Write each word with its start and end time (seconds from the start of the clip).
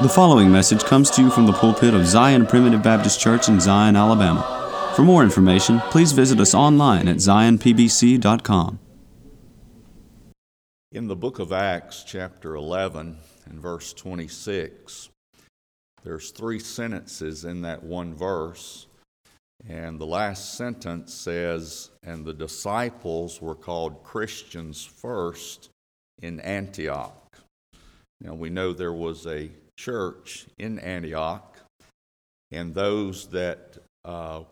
The 0.00 0.08
following 0.08 0.52
message 0.52 0.84
comes 0.84 1.10
to 1.10 1.22
you 1.22 1.28
from 1.28 1.46
the 1.46 1.52
pulpit 1.52 1.92
of 1.92 2.06
Zion 2.06 2.46
Primitive 2.46 2.84
Baptist 2.84 3.18
Church 3.18 3.48
in 3.48 3.58
Zion, 3.58 3.96
Alabama. 3.96 4.92
For 4.94 5.02
more 5.02 5.24
information, 5.24 5.80
please 5.90 6.12
visit 6.12 6.38
us 6.38 6.54
online 6.54 7.08
at 7.08 7.16
zionpbc.com. 7.16 8.78
In 10.92 11.08
the 11.08 11.16
book 11.16 11.40
of 11.40 11.52
Acts, 11.52 12.04
chapter 12.06 12.54
11 12.54 13.18
and 13.46 13.60
verse 13.60 13.92
26, 13.92 15.08
there's 16.04 16.30
three 16.30 16.60
sentences 16.60 17.44
in 17.44 17.62
that 17.62 17.82
one 17.82 18.14
verse. 18.14 18.86
And 19.68 19.98
the 19.98 20.06
last 20.06 20.54
sentence 20.54 21.12
says, 21.12 21.90
And 22.04 22.24
the 22.24 22.34
disciples 22.34 23.42
were 23.42 23.56
called 23.56 24.04
Christians 24.04 24.84
first 24.84 25.70
in 26.22 26.38
Antioch. 26.38 27.36
Now 28.20 28.34
we 28.34 28.48
know 28.48 28.72
there 28.72 28.92
was 28.92 29.26
a 29.26 29.50
church 29.78 30.46
in 30.58 30.78
Antioch, 30.80 31.56
and 32.50 32.74
those 32.74 33.28
that 33.28 33.78
uh, 34.04 34.42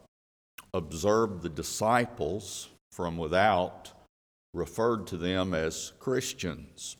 observed 0.73 1.43
the 1.43 1.49
disciples 1.49 2.69
from 2.93 3.19
without 3.19 3.91
referred 4.55 5.07
to 5.09 5.17
them 5.17 5.53
as 5.53 5.93
Christians. 5.99 6.97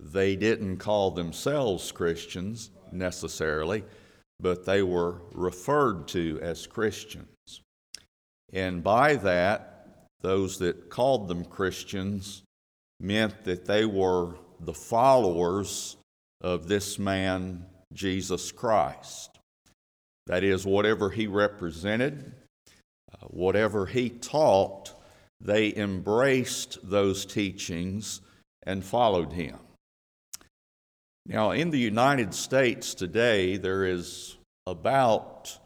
They 0.00 0.36
didn't 0.36 0.78
call 0.78 1.12
themselves 1.12 1.92
Christians 1.92 2.70
necessarily, 2.92 3.84
but 4.40 4.66
they 4.66 4.82
were 4.82 5.22
referred 5.32 6.08
to 6.08 6.38
as 6.42 6.66
Christians. 6.66 7.28
And 8.52 8.82
by 8.82 9.14
that, 9.16 10.06
those 10.20 10.58
that 10.58 10.90
called 10.90 11.28
them 11.28 11.44
Christians 11.44 12.42
meant 13.00 13.44
that 13.44 13.64
they 13.66 13.84
were 13.84 14.34
the 14.60 14.74
followers 14.74 15.97
of 16.40 16.68
this 16.68 16.98
man, 16.98 17.64
Jesus 17.92 18.52
Christ. 18.52 19.38
That 20.26 20.44
is, 20.44 20.66
whatever 20.66 21.10
he 21.10 21.26
represented, 21.26 22.32
uh, 23.12 23.26
whatever 23.28 23.86
he 23.86 24.10
taught, 24.10 24.92
they 25.40 25.74
embraced 25.74 26.78
those 26.82 27.24
teachings 27.24 28.20
and 28.64 28.84
followed 28.84 29.32
him. 29.32 29.58
Now, 31.26 31.52
in 31.52 31.70
the 31.70 31.78
United 31.78 32.34
States 32.34 32.94
today, 32.94 33.56
there 33.56 33.84
is 33.84 34.36
about 34.66 35.58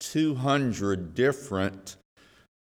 200 0.00 1.14
different 1.14 1.96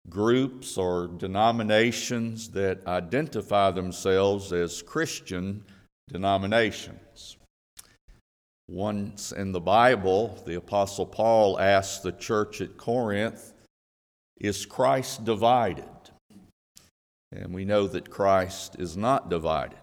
groups 0.08 0.78
or 0.78 1.06
denominations 1.06 2.50
that 2.50 2.86
identify 2.86 3.70
themselves 3.70 4.52
as 4.52 4.82
Christian 4.82 5.64
denominations. 6.08 7.00
Once 8.68 9.32
in 9.32 9.52
the 9.52 9.60
Bible, 9.60 10.42
the 10.46 10.56
Apostle 10.56 11.06
Paul 11.06 11.58
asked 11.58 12.02
the 12.02 12.12
church 12.12 12.60
at 12.60 12.76
Corinth, 12.76 13.54
Is 14.38 14.66
Christ 14.66 15.24
divided? 15.24 15.84
And 17.32 17.54
we 17.54 17.64
know 17.64 17.86
that 17.86 18.10
Christ 18.10 18.76
is 18.78 18.96
not 18.96 19.30
divided. 19.30 19.78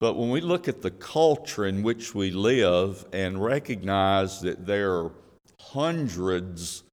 But 0.00 0.14
when 0.14 0.30
we 0.30 0.40
look 0.40 0.68
at 0.68 0.82
the 0.82 0.90
culture 0.90 1.66
in 1.66 1.82
which 1.82 2.14
we 2.14 2.30
live 2.30 3.04
and 3.12 3.42
recognize 3.42 4.40
that 4.40 4.66
there 4.66 4.92
are 4.92 5.12
hundreds 5.60 6.84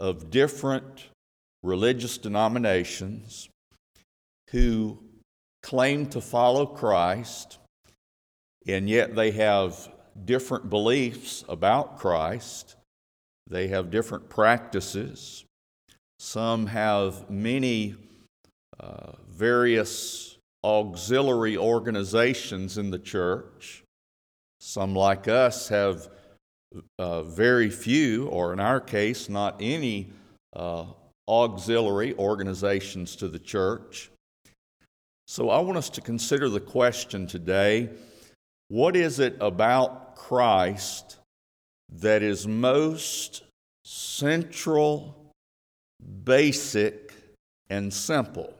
of 0.00 0.30
different 0.30 1.08
religious 1.62 2.18
denominations 2.18 3.48
who 4.50 4.98
claim 5.62 6.06
to 6.06 6.20
follow 6.20 6.66
Christ, 6.66 7.58
and 8.68 8.88
yet 8.88 9.16
they 9.16 9.30
have 9.30 9.88
different 10.24 10.68
beliefs 10.68 11.44
about 11.48 11.98
Christ. 11.98 12.76
They 13.48 13.68
have 13.68 13.90
different 13.90 14.28
practices. 14.28 15.44
Some 16.18 16.66
have 16.66 17.30
many 17.30 17.94
uh, 18.78 19.12
various 19.26 20.36
auxiliary 20.62 21.56
organizations 21.56 22.76
in 22.76 22.90
the 22.90 22.98
church. 22.98 23.84
Some, 24.60 24.94
like 24.94 25.28
us, 25.28 25.68
have 25.68 26.08
uh, 26.98 27.22
very 27.22 27.70
few, 27.70 28.26
or 28.26 28.52
in 28.52 28.60
our 28.60 28.80
case, 28.80 29.28
not 29.28 29.56
any 29.60 30.10
uh, 30.54 30.84
auxiliary 31.26 32.14
organizations 32.18 33.16
to 33.16 33.28
the 33.28 33.38
church. 33.38 34.10
So 35.26 35.50
I 35.50 35.60
want 35.60 35.78
us 35.78 35.88
to 35.90 36.00
consider 36.00 36.48
the 36.48 36.60
question 36.60 37.26
today 37.26 37.90
what 38.68 38.96
is 38.96 39.18
it 39.18 39.36
about 39.40 40.16
Christ 40.16 41.16
that 41.90 42.22
is 42.22 42.46
most 42.46 43.42
central, 43.84 45.32
basic, 46.24 47.12
and 47.70 47.92
simple? 47.92 48.52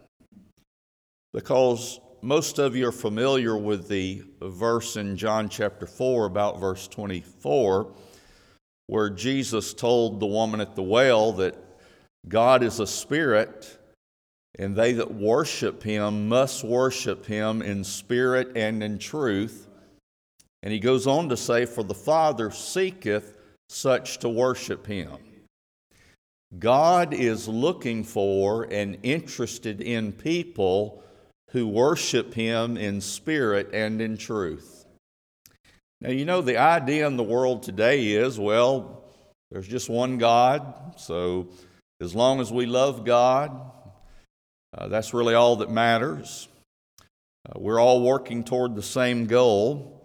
Because 1.35 2.01
most 2.23 2.59
of 2.59 2.75
you 2.75 2.89
are 2.89 2.93
familiar 2.93 3.57
with 3.57 3.89
the 3.89 4.23
verse 4.41 4.97
in 4.97 5.17
John 5.17 5.49
chapter 5.49 5.87
4, 5.87 6.25
about 6.25 6.59
verse 6.59 6.89
24, 6.89 7.93
where 8.87 9.11
Jesus 9.11 9.75
told 9.75 10.21
the 10.21 10.27
woman 10.27 10.61
at 10.61 10.75
the 10.75 10.83
well 10.83 11.33
that 11.35 11.55
God 12.27 12.63
is 12.63 12.81
a 12.81 12.87
spirit 12.87 13.79
and 14.59 14.75
they 14.75 14.95
that 14.95 15.15
worship 15.15 15.83
him 15.83 16.29
must 16.29 16.65
worship 16.65 17.27
him 17.27 17.63
in 17.63 17.85
spirit 17.85 18.57
and 18.57 18.83
in 18.83 18.99
truth. 18.99 19.68
And 20.63 20.73
he 20.73 20.79
goes 20.79 21.07
on 21.07 21.29
to 21.29 21.37
say, 21.37 21.67
For 21.67 21.85
the 21.85 21.95
Father 21.95 22.51
seeketh 22.51 23.37
such 23.69 24.19
to 24.19 24.29
worship 24.29 24.87
him. 24.87 25.19
God 26.59 27.13
is 27.13 27.47
looking 27.47 28.05
for 28.05 28.65
and 28.71 28.99
interested 29.03 29.81
in 29.81 30.13
people 30.13 31.03
who 31.51 31.67
worship 31.67 32.35
him 32.35 32.77
in 32.77 33.01
spirit 33.01 33.71
and 33.73 34.01
in 34.01 34.17
truth. 34.17 34.87
Now, 36.01 36.11
you 36.11 36.25
know, 36.25 36.41
the 36.41 36.59
idea 36.59 37.07
in 37.07 37.17
the 37.17 37.23
world 37.23 37.63
today 37.63 38.07
is 38.13 38.39
well, 38.39 39.05
there's 39.51 39.69
just 39.69 39.89
one 39.89 40.19
God, 40.19 40.95
so 40.97 41.49
as 42.01 42.15
long 42.15 42.41
as 42.41 42.53
we 42.53 42.67
love 42.67 43.05
God, 43.05 43.73
uh, 44.77 44.89
that's 44.89 45.13
really 45.13 45.35
all 45.35 45.57
that 45.57 45.71
matters. 45.71 46.49
Uh, 47.49 47.59
we're 47.59 47.81
all 47.81 48.03
working 48.03 48.45
toward 48.45 48.75
the 48.75 48.83
same 48.83 49.27
goal. 49.27 49.98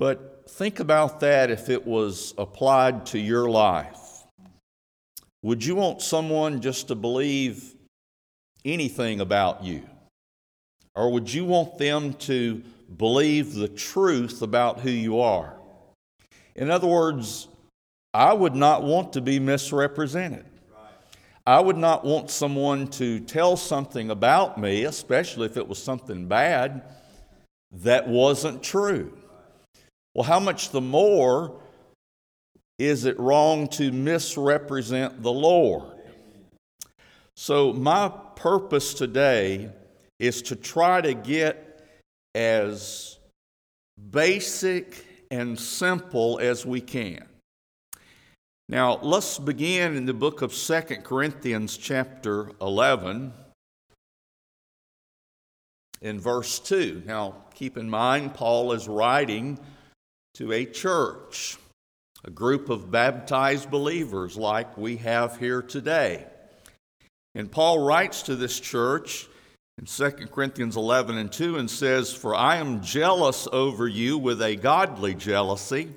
But 0.00 0.48
think 0.48 0.80
about 0.80 1.20
that 1.20 1.50
if 1.50 1.68
it 1.68 1.86
was 1.86 2.32
applied 2.38 3.04
to 3.06 3.18
your 3.18 3.50
life. 3.50 4.24
Would 5.42 5.62
you 5.62 5.74
want 5.74 6.00
someone 6.00 6.62
just 6.62 6.88
to 6.88 6.94
believe 6.94 7.74
anything 8.64 9.20
about 9.20 9.62
you? 9.62 9.82
Or 10.94 11.12
would 11.12 11.30
you 11.30 11.44
want 11.44 11.76
them 11.76 12.14
to 12.14 12.62
believe 12.96 13.54
the 13.54 13.68
truth 13.68 14.40
about 14.40 14.80
who 14.80 14.88
you 14.88 15.20
are? 15.20 15.52
In 16.56 16.70
other 16.70 16.86
words, 16.86 17.48
I 18.14 18.32
would 18.32 18.54
not 18.54 18.82
want 18.82 19.12
to 19.12 19.20
be 19.20 19.38
misrepresented. 19.38 20.46
I 21.46 21.60
would 21.60 21.76
not 21.76 22.06
want 22.06 22.30
someone 22.30 22.88
to 22.92 23.20
tell 23.20 23.54
something 23.54 24.08
about 24.08 24.56
me, 24.56 24.84
especially 24.84 25.44
if 25.44 25.58
it 25.58 25.68
was 25.68 25.82
something 25.82 26.26
bad, 26.26 26.84
that 27.70 28.08
wasn't 28.08 28.62
true. 28.62 29.12
Well, 30.14 30.24
how 30.24 30.40
much 30.40 30.70
the 30.70 30.80
more 30.80 31.60
is 32.78 33.04
it 33.04 33.18
wrong 33.20 33.68
to 33.68 33.92
misrepresent 33.92 35.22
the 35.22 35.32
Lord? 35.32 35.92
So, 37.36 37.72
my 37.72 38.10
purpose 38.36 38.92
today 38.94 39.70
is 40.18 40.42
to 40.42 40.56
try 40.56 41.00
to 41.00 41.14
get 41.14 41.86
as 42.34 43.18
basic 44.10 45.06
and 45.30 45.58
simple 45.58 46.38
as 46.40 46.66
we 46.66 46.80
can. 46.80 47.24
Now, 48.68 48.98
let's 49.02 49.38
begin 49.38 49.96
in 49.96 50.06
the 50.06 50.14
book 50.14 50.42
of 50.42 50.54
Second 50.54 51.04
Corinthians, 51.04 51.76
chapter 51.76 52.50
11, 52.60 53.32
in 56.02 56.20
verse 56.20 56.58
2. 56.58 57.02
Now, 57.06 57.36
keep 57.54 57.76
in 57.76 57.90
mind, 57.90 58.34
Paul 58.34 58.72
is 58.72 58.86
writing 58.88 59.58
to 60.40 60.52
a 60.52 60.64
church, 60.64 61.56
a 62.24 62.30
group 62.30 62.68
of 62.68 62.90
baptized 62.90 63.70
believers 63.70 64.36
like 64.36 64.76
we 64.76 64.96
have 64.96 65.38
here 65.38 65.62
today. 65.62 66.26
And 67.36 67.48
Paul 67.52 67.78
writes 67.78 68.22
to 68.24 68.34
this 68.34 68.58
church 68.58 69.28
in 69.78 69.84
2 69.84 70.26
Corinthians 70.32 70.76
11 70.76 71.16
and 71.16 71.30
2 71.30 71.58
and 71.58 71.70
says, 71.70 72.12
For 72.12 72.34
I 72.34 72.56
am 72.56 72.82
jealous 72.82 73.46
over 73.52 73.86
you 73.86 74.18
with 74.18 74.42
a 74.42 74.56
godly 74.56 75.14
jealousy 75.14 75.90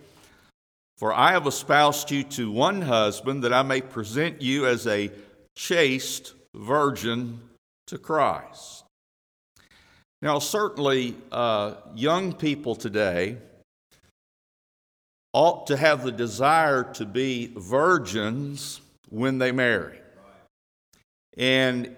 for 1.03 1.11
I 1.11 1.31
have 1.31 1.47
espoused 1.47 2.11
you 2.11 2.23
to 2.23 2.49
one 2.49 2.81
husband, 2.81 3.43
that 3.43 3.51
I 3.51 3.61
may 3.61 3.81
present 3.81 4.41
you 4.41 4.67
as 4.67 4.87
a 4.87 5.11
chaste 5.53 6.33
virgin 6.53 7.41
to 7.87 7.97
Christ. 7.97 8.85
Now, 10.21 10.39
certainly, 10.39 11.17
uh, 11.29 11.73
young 11.93 12.31
people 12.31 12.75
today 12.75 13.37
ought 15.33 15.67
to 15.67 15.77
have 15.77 16.03
the 16.03 16.11
desire 16.11 16.83
to 16.93 17.05
be 17.05 17.51
virgins 17.57 18.81
when 19.09 19.39
they 19.39 19.51
marry. 19.51 19.99
And 21.35 21.95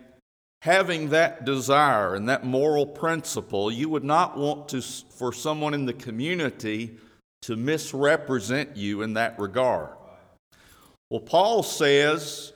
having 0.61 1.09
that 1.09 1.45
desire 1.45 2.15
and 2.15 2.29
that 2.29 2.45
moral 2.45 2.87
principle, 2.87 3.69
you 3.71 3.89
would 3.89 4.03
not 4.03 4.37
want 4.37 4.69
to, 4.69 4.81
for 4.81 5.33
someone 5.33 5.73
in 5.73 5.85
the 5.85 5.93
community 5.93 6.97
to 7.43 7.55
misrepresent 7.55 8.75
you 8.75 9.01
in 9.01 9.13
that 9.13 9.37
regard. 9.37 9.89
Well, 11.11 11.19
Paul 11.19 11.61
says, 11.61 12.53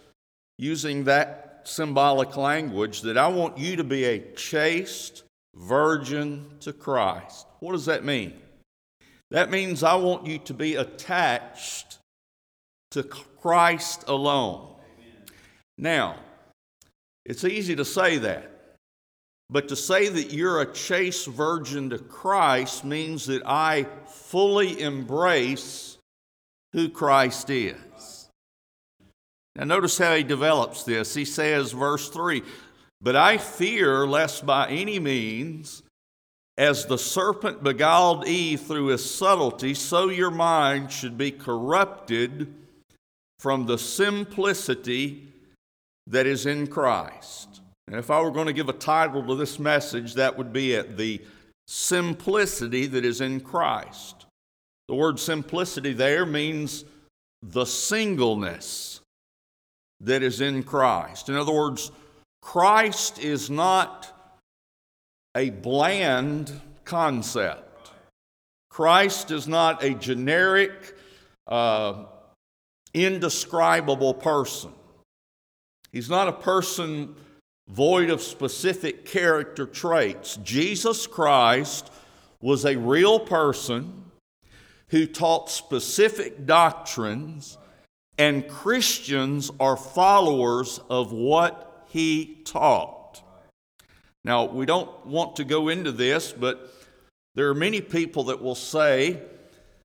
using 0.58 1.04
that 1.04 1.62
symbolic 1.66 2.36
language, 2.36 3.02
that 3.02 3.18
I 3.18 3.28
want 3.28 3.58
you 3.58 3.76
to 3.76 3.84
be 3.84 4.06
a 4.06 4.34
chaste 4.34 5.24
virgin 5.56 6.46
to 6.62 6.74
Christ. 6.74 7.46
What 7.60 7.74
does 7.74 7.86
that 7.86 8.04
mean? 8.04 8.34
That 9.32 9.52
means 9.52 9.84
I 9.84 9.96
want 9.96 10.26
you 10.26 10.40
to 10.40 10.54
be 10.54 10.76
attached 10.76 12.00
to 12.92 13.04
Christ 13.04 14.06
alone. 14.08 14.76
Now, 15.78 16.18
it's 17.26 17.44
easy 17.44 17.76
to 17.76 17.86
say 17.86 18.18
that. 18.18 18.52
But 19.52 19.68
to 19.70 19.76
say 19.76 20.10
that 20.10 20.32
you're 20.32 20.62
a 20.62 20.74
chaste 20.74 21.28
virgin 21.28 21.90
to 21.90 21.98
Christ 21.98 22.86
means 22.86 23.26
that 23.26 23.42
I 23.46 23.88
fully 24.08 24.80
embrace 24.82 25.98
who 26.74 26.90
Christ 26.90 27.50
is. 27.50 28.30
Now, 29.56 29.64
notice 29.66 29.98
how 29.98 30.16
he 30.16 30.24
develops 30.24 30.84
this. 30.84 31.16
He 31.16 31.26
says, 31.26 31.72
verse 31.72 32.10
3 32.10 32.44
But 33.02 33.16
I 33.16 33.38
fear 33.38 34.06
lest 34.06 34.46
by 34.46 34.70
any 34.70 35.00
means, 35.00 35.82
as 36.60 36.86
the 36.86 36.98
serpent 36.98 37.64
beguiled 37.64 38.28
Eve 38.28 38.60
through 38.60 38.88
his 38.88 39.10
subtlety, 39.10 39.74
so 39.74 40.10
your 40.10 40.30
mind 40.30 40.92
should 40.92 41.18
be 41.18 41.32
corrupted 41.32 42.54
from 43.40 43.66
the 43.66 43.78
simplicity 43.78 45.26
that 46.06 46.28
is 46.28 46.46
in 46.46 46.68
Christ. 46.68 47.62
And 47.88 47.96
if 47.96 48.12
I 48.12 48.20
were 48.20 48.30
going 48.30 48.48
to 48.48 48.54
give 48.54 48.68
a 48.68 48.74
title 48.74 49.26
to 49.26 49.36
this 49.36 49.58
message, 49.58 50.16
that 50.16 50.38
would 50.38 50.52
be 50.52 50.74
it 50.74 50.98
the 50.98 51.22
simplicity 51.66 52.88
that 52.88 53.06
is 53.06 53.22
in 53.22 53.40
Christ. 53.40 54.26
The 54.90 54.96
word 54.96 55.18
simplicity 55.18 55.94
there 55.94 56.26
means 56.26 56.84
the 57.42 57.66
singleness 57.66 59.00
that 60.02 60.24
is 60.24 60.42
in 60.42 60.64
Christ. 60.64 61.30
In 61.30 61.36
other 61.36 61.54
words, 61.54 61.90
Christ 62.42 63.18
is 63.18 63.50
not 63.50 64.19
a 65.36 65.50
bland 65.50 66.52
concept. 66.86 67.92
Christ 68.70 69.32
is 69.32 69.48
not 69.48 69.84
a 69.84 69.94
generic, 69.94 70.96
uh, 71.48 72.06
indescribable 72.94 74.14
person. 74.14 74.72
He's 75.92 76.10
not 76.10 76.28
a 76.28 76.34
person 76.34 77.16
void 77.68 78.10
of 78.10 78.22
specific 78.22 79.06
character 79.06 79.66
traits. 79.66 80.38
Jesus 80.38 81.06
Christ 81.08 81.92
was 82.42 82.66
a 82.66 82.78
real 82.78 83.20
person 83.20 84.06
who 84.88 85.06
taught 85.06 85.50
specific 85.50 86.46
doctrines, 86.46 87.58
and 88.18 88.48
Christians 88.48 89.52
are 89.60 89.78
followers 89.78 90.80
of 90.90 91.12
what 91.12 91.86
he 91.90 92.42
taught. 92.44 92.99
Now, 94.26 94.46
we 94.46 94.66
don't 94.66 95.06
want 95.06 95.38
to 95.38 95.44
go 95.44 95.70
into 95.70 95.92
this, 95.92 96.32
but 96.32 96.74
there 97.36 97.50
are 97.50 97.56
many 97.56 97.82
people 97.82 98.26
that 98.26 98.42
will 98.42 98.56
say, 98.56 99.22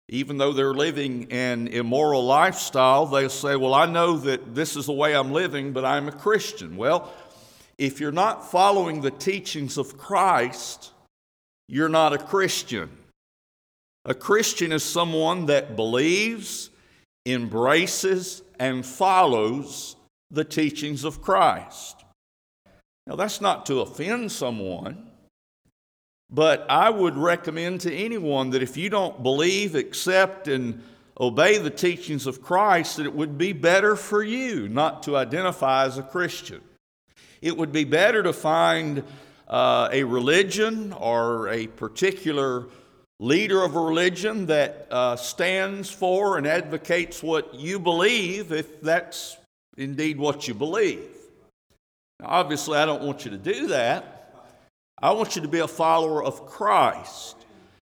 even 0.09 0.39
though 0.39 0.53
they're 0.53 0.75
living 0.75 1.31
an 1.31 1.69
immoral 1.69 2.25
lifestyle, 2.25 3.07
they 3.07 3.29
say, 3.29 3.57
Well, 3.57 3.75
I 3.75 3.87
know 3.87 4.17
that 4.19 4.55
this 4.55 4.77
is 4.77 4.87
the 4.87 4.93
way 4.93 5.15
I'm 5.15 5.33
living, 5.33 5.73
but 5.73 5.85
I'm 5.85 6.09
a 6.09 6.13
Christian. 6.13 6.77
Well, 6.77 7.13
if 7.79 8.01
you're 8.01 8.13
not 8.13 8.51
following 8.51 9.01
the 9.01 9.11
teachings 9.11 9.79
of 9.79 9.97
Christ, 9.97 10.93
you're 11.69 11.89
not 11.89 12.13
a 12.13 12.19
Christian. 12.19 12.91
A 14.05 14.15
Christian 14.15 14.73
is 14.73 14.85
someone 14.85 15.47
that 15.47 15.77
believes, 15.77 16.71
embraces, 17.25 18.43
and 18.59 18.85
follows 18.85 19.97
the 20.31 20.45
teachings 20.45 21.05
of 21.05 21.23
Christ. 21.23 22.04
Now, 23.07 23.17
that's 23.17 23.41
not 23.41 23.67
to 23.67 23.81
offend 23.81 24.33
someone. 24.33 25.11
But 26.31 26.67
I 26.69 26.91
would 26.91 27.17
recommend 27.17 27.83
to 27.83 27.95
anyone 27.95 28.51
that 28.51 28.63
if 28.63 28.77
you 28.77 28.91
don't 28.91 29.23
believe, 29.23 29.75
accept, 29.75 30.49
and 30.49 30.83
obey 31.21 31.59
the 31.59 31.71
teachings 31.71 32.27
of 32.27 32.43
Christ, 32.43 32.97
that 32.97 33.07
it 33.07 33.15
would 33.15 33.39
be 33.39 33.53
better 33.53 33.95
for 33.95 34.23
you 34.23 34.69
not 34.69 35.03
to 35.05 35.17
identify 35.17 35.85
as 35.85 35.99
a 35.99 36.03
Christian. 36.03 36.61
It 37.41 37.57
would 37.57 37.73
be 37.73 37.85
better 37.85 38.23
to 38.23 38.33
find 38.33 39.05
uh, 39.47 39.91
a 39.93 40.03
religion 40.03 40.93
or 40.95 41.49
a 41.49 41.67
particular 41.67 42.67
leader 43.21 43.63
of 43.63 43.77
a 43.77 43.81
religion 43.81 44.47
that 44.47 44.89
uh, 44.91 45.15
stands 45.15 45.91
for 45.91 46.37
and 46.37 46.47
advocates 46.47 47.23
what 47.23 47.55
you 47.55 47.79
believe, 47.79 48.51
if 48.51 48.81
that's 48.81 49.37
indeed 49.77 50.19
what 50.19 50.49
you 50.49 50.55
believe. 50.55 51.11
Obviously, 52.25 52.79
I 52.79 52.85
don't 52.85 53.03
want 53.03 53.25
you 53.25 53.31
to 53.31 53.37
do 53.37 53.69
that. 53.69 54.33
I 55.01 55.13
want 55.13 55.37
you 55.37 55.43
to 55.43 55.49
be 55.49 55.59
a 55.59 55.69
follower 55.69 56.25
of 56.25 56.47
Christ. 56.47 57.37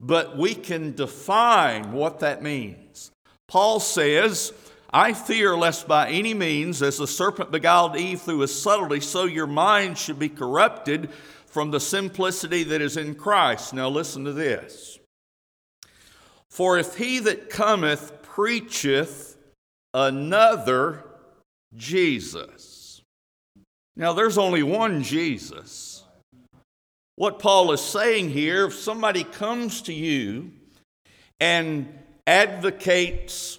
But 0.01 0.37
we 0.37 0.55
can 0.55 0.95
define 0.95 1.93
what 1.93 2.21
that 2.21 2.43
means. 2.43 3.11
Paul 3.49 3.81
says, 3.81 4.53
I 4.91 5.13
fear 5.13 5.57
lest 5.57 5.89
by 5.89 6.11
any 6.11 6.35
means, 6.35 6.83
as 6.83 6.99
the 6.99 7.07
serpent 7.07 7.51
beguiled 7.51 7.97
Eve 7.97 8.21
through 8.21 8.41
his 8.41 8.63
subtlety, 8.63 9.01
so 9.01 9.25
your 9.25 9.47
mind 9.47 9.99
should 9.99 10.19
be 10.19 10.29
corrupted 10.29 11.11
from 11.47 11.71
the 11.71 11.81
simplicity 11.81 12.65
that 12.65 12.83
is 12.83 12.97
in 12.97 13.15
Christ. 13.15 13.73
Now 13.73 13.89
listen 13.89 14.25
to 14.25 14.33
this. 14.33 14.99
For 16.51 16.79
if 16.79 16.97
he 16.97 17.19
that 17.21 17.51
cometh 17.51 18.23
preacheth 18.23 19.37
another 19.95 21.05
Jesus. 21.75 22.76
Now 23.97 24.13
there's 24.13 24.39
only 24.39 24.63
one 24.63 25.03
Jesus. 25.03 26.05
What 27.17 27.39
Paul 27.39 27.73
is 27.73 27.81
saying 27.81 28.31
here 28.31 28.67
if 28.67 28.75
somebody 28.75 29.25
comes 29.25 29.83
to 29.83 29.93
you 29.93 30.53
and 31.41 31.89
advocates 32.27 33.59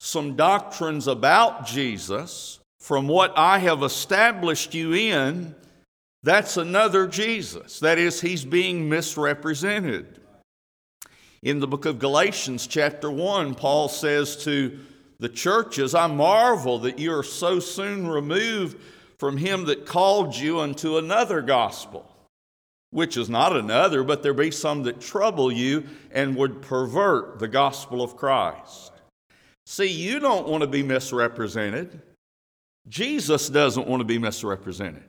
some 0.00 0.36
doctrines 0.36 1.06
about 1.06 1.66
Jesus 1.66 2.60
from 2.80 3.08
what 3.08 3.36
I 3.36 3.58
have 3.58 3.82
established 3.82 4.72
you 4.72 4.94
in, 4.94 5.54
that's 6.22 6.56
another 6.56 7.06
Jesus. 7.06 7.80
That 7.80 7.98
is, 7.98 8.20
he's 8.20 8.44
being 8.44 8.88
misrepresented. 8.88 10.20
In 11.42 11.60
the 11.60 11.68
book 11.68 11.84
of 11.84 11.98
Galatians, 11.98 12.66
chapter 12.66 13.10
1, 13.10 13.54
Paul 13.54 13.88
says 13.88 14.42
to 14.44 14.78
the 15.20 15.28
churches, 15.28 15.94
I 15.94 16.06
marvel 16.06 16.78
that 16.80 16.98
you 16.98 17.12
are 17.12 17.22
so 17.22 17.60
soon 17.60 18.08
removed 18.08 18.78
from 19.18 19.36
him 19.36 19.64
that 19.66 19.86
called 19.86 20.36
you 20.36 20.60
unto 20.60 20.96
another 20.96 21.40
gospel 21.42 22.08
which 22.90 23.16
is 23.16 23.28
not 23.28 23.54
another, 23.54 24.02
but 24.02 24.22
there 24.22 24.34
be 24.34 24.50
some 24.50 24.82
that 24.84 25.00
trouble 25.00 25.52
you 25.52 25.84
and 26.10 26.36
would 26.36 26.62
pervert 26.62 27.38
the 27.38 27.48
gospel 27.48 28.02
of 28.02 28.16
Christ. 28.16 28.92
See, 29.66 29.88
you 29.88 30.18
don't 30.18 30.48
want 30.48 30.62
to 30.62 30.66
be 30.66 30.82
misrepresented. 30.82 32.00
Jesus 32.88 33.50
doesn't 33.50 33.86
want 33.86 34.00
to 34.00 34.06
be 34.06 34.18
misrepresented. 34.18 35.04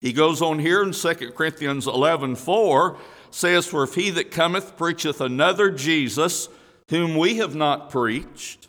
He 0.00 0.12
goes 0.12 0.42
on 0.42 0.58
here 0.58 0.82
in 0.82 0.92
2 0.92 1.14
Corinthians 1.32 1.86
11 1.86 2.34
4 2.34 2.96
says, 3.30 3.66
For 3.66 3.84
if 3.84 3.94
he 3.94 4.10
that 4.10 4.32
cometh 4.32 4.76
preacheth 4.76 5.20
another 5.20 5.70
Jesus, 5.70 6.48
whom 6.88 7.16
we 7.16 7.36
have 7.36 7.54
not 7.54 7.90
preached, 7.90 8.66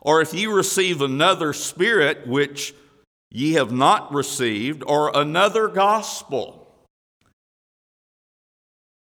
or 0.00 0.20
if 0.20 0.32
ye 0.32 0.46
receive 0.46 1.02
another 1.02 1.52
spirit 1.52 2.28
which 2.28 2.74
ye 3.30 3.52
have 3.54 3.72
not 3.72 4.12
received, 4.12 4.82
or 4.86 5.10
another 5.14 5.68
gospel, 5.68 6.66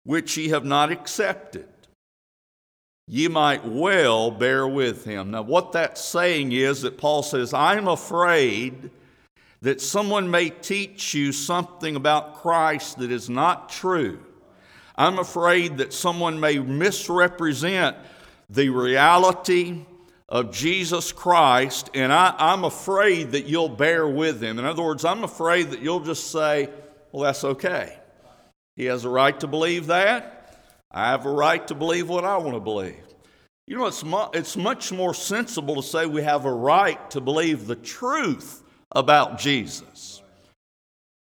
which 0.04 0.36
ye 0.36 0.48
have 0.48 0.64
not 0.64 0.92
accepted, 0.92 1.68
ye 3.08 3.28
might 3.28 3.64
well 3.64 4.30
bear 4.30 4.66
with 4.66 5.04
him. 5.04 5.30
Now, 5.30 5.42
what 5.42 5.72
that's 5.72 6.02
saying 6.02 6.52
is 6.52 6.82
that 6.82 6.98
Paul 6.98 7.22
says, 7.22 7.54
I'm 7.54 7.88
afraid 7.88 8.90
that 9.60 9.80
someone 9.80 10.30
may 10.30 10.50
teach 10.50 11.14
you 11.14 11.30
something 11.30 11.94
about 11.94 12.42
Christ 12.42 12.98
that 12.98 13.12
is 13.12 13.30
not 13.30 13.68
true. 13.68 14.18
I'm 14.96 15.18
afraid 15.18 15.78
that 15.78 15.92
someone 15.92 16.38
may 16.38 16.58
misrepresent 16.58 17.96
the 18.50 18.68
reality 18.68 19.86
of 20.32 20.50
Jesus 20.50 21.12
Christ, 21.12 21.90
and 21.92 22.10
I, 22.10 22.54
am 22.54 22.64
afraid 22.64 23.32
that 23.32 23.44
you'll 23.44 23.68
bear 23.68 24.08
with 24.08 24.42
him. 24.42 24.58
In 24.58 24.64
other 24.64 24.82
words, 24.82 25.04
I'm 25.04 25.24
afraid 25.24 25.72
that 25.72 25.82
you'll 25.82 26.00
just 26.00 26.30
say, 26.32 26.70
Well, 27.12 27.24
that's 27.24 27.44
okay. 27.44 27.98
He 28.74 28.86
has 28.86 29.04
a 29.04 29.10
right 29.10 29.38
to 29.40 29.46
believe 29.46 29.88
that. 29.88 30.58
I 30.90 31.10
have 31.10 31.26
a 31.26 31.30
right 31.30 31.68
to 31.68 31.74
believe 31.74 32.08
what 32.08 32.24
I 32.24 32.38
want 32.38 32.54
to 32.54 32.60
believe. 32.60 33.04
You 33.66 33.76
know, 33.76 33.84
it's, 33.84 34.02
mu- 34.02 34.30
it's 34.32 34.56
much 34.56 34.90
more 34.90 35.12
sensible 35.12 35.76
to 35.76 35.82
say 35.82 36.06
we 36.06 36.22
have 36.22 36.46
a 36.46 36.52
right 36.52 37.10
to 37.10 37.20
believe 37.20 37.66
the 37.66 37.76
truth 37.76 38.62
about 38.90 39.38
Jesus. 39.38 40.22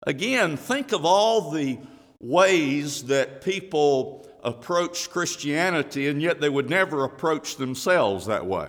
Again, 0.06 0.58
think 0.58 0.92
of 0.92 1.06
all 1.06 1.52
the 1.52 1.80
ways 2.20 3.06
that 3.06 3.42
people 3.42 4.28
approach 4.44 5.10
Christianity, 5.10 6.10
and 6.10 6.22
yet 6.22 6.42
they 6.42 6.50
would 6.50 6.70
never 6.70 7.06
approach 7.06 7.56
themselves 7.56 8.26
that 8.26 8.46
way. 8.46 8.68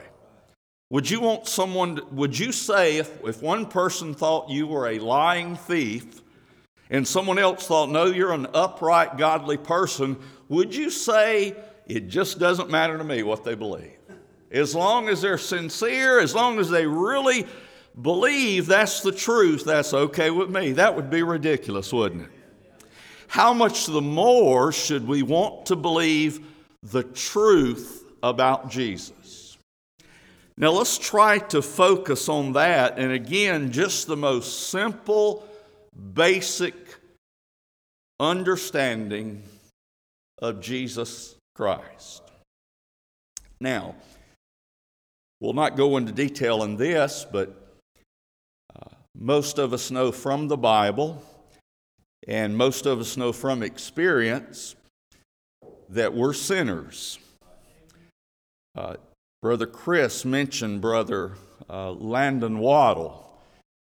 Would 0.90 1.10
you 1.10 1.20
want 1.20 1.46
someone, 1.46 2.00
would 2.12 2.38
you 2.38 2.50
say 2.50 2.96
if, 2.96 3.22
if 3.24 3.42
one 3.42 3.66
person 3.66 4.14
thought 4.14 4.48
you 4.48 4.66
were 4.66 4.88
a 4.88 4.98
lying 4.98 5.54
thief 5.54 6.22
and 6.88 7.06
someone 7.06 7.38
else 7.38 7.66
thought, 7.66 7.90
no, 7.90 8.06
you're 8.06 8.32
an 8.32 8.46
upright, 8.54 9.18
godly 9.18 9.58
person, 9.58 10.16
would 10.48 10.74
you 10.74 10.88
say, 10.88 11.54
it 11.86 12.08
just 12.08 12.38
doesn't 12.38 12.70
matter 12.70 12.96
to 12.96 13.04
me 13.04 13.22
what 13.22 13.44
they 13.44 13.54
believe? 13.54 13.96
As 14.50 14.74
long 14.74 15.10
as 15.10 15.20
they're 15.20 15.36
sincere, 15.36 16.20
as 16.20 16.34
long 16.34 16.58
as 16.58 16.70
they 16.70 16.86
really 16.86 17.46
believe 18.00 18.66
that's 18.66 19.02
the 19.02 19.12
truth, 19.12 19.64
that's 19.64 19.92
okay 19.92 20.30
with 20.30 20.48
me. 20.48 20.72
That 20.72 20.96
would 20.96 21.10
be 21.10 21.22
ridiculous, 21.22 21.92
wouldn't 21.92 22.22
it? 22.22 22.30
How 23.26 23.52
much 23.52 23.84
the 23.84 24.00
more 24.00 24.72
should 24.72 25.06
we 25.06 25.22
want 25.22 25.66
to 25.66 25.76
believe 25.76 26.46
the 26.82 27.02
truth 27.02 28.04
about 28.22 28.70
Jesus? 28.70 29.12
Now 30.60 30.72
let's 30.72 30.98
try 30.98 31.38
to 31.38 31.62
focus 31.62 32.28
on 32.28 32.54
that. 32.54 32.98
And 32.98 33.12
again, 33.12 33.70
just 33.70 34.08
the 34.08 34.16
most 34.16 34.70
simple, 34.70 35.46
basic 36.14 36.74
understanding 38.18 39.44
of 40.42 40.60
Jesus 40.60 41.36
Christ. 41.54 42.22
Now, 43.60 43.94
we'll 45.40 45.52
not 45.52 45.76
go 45.76 45.96
into 45.96 46.10
detail 46.10 46.64
in 46.64 46.76
this, 46.76 47.24
but 47.30 47.54
uh, 48.74 48.94
most 49.14 49.58
of 49.58 49.72
us 49.72 49.92
know 49.92 50.10
from 50.10 50.48
the 50.48 50.56
Bible, 50.56 51.22
and 52.26 52.56
most 52.56 52.84
of 52.84 52.98
us 52.98 53.16
know 53.16 53.32
from 53.32 53.62
experience, 53.62 54.74
that 55.88 56.12
we're 56.12 56.32
sinners. 56.32 57.20
Uh, 58.76 58.96
Brother 59.40 59.66
Chris 59.66 60.24
mentioned 60.24 60.80
Brother 60.80 61.32
uh, 61.70 61.92
Landon 61.92 62.58
Waddle, 62.58 63.24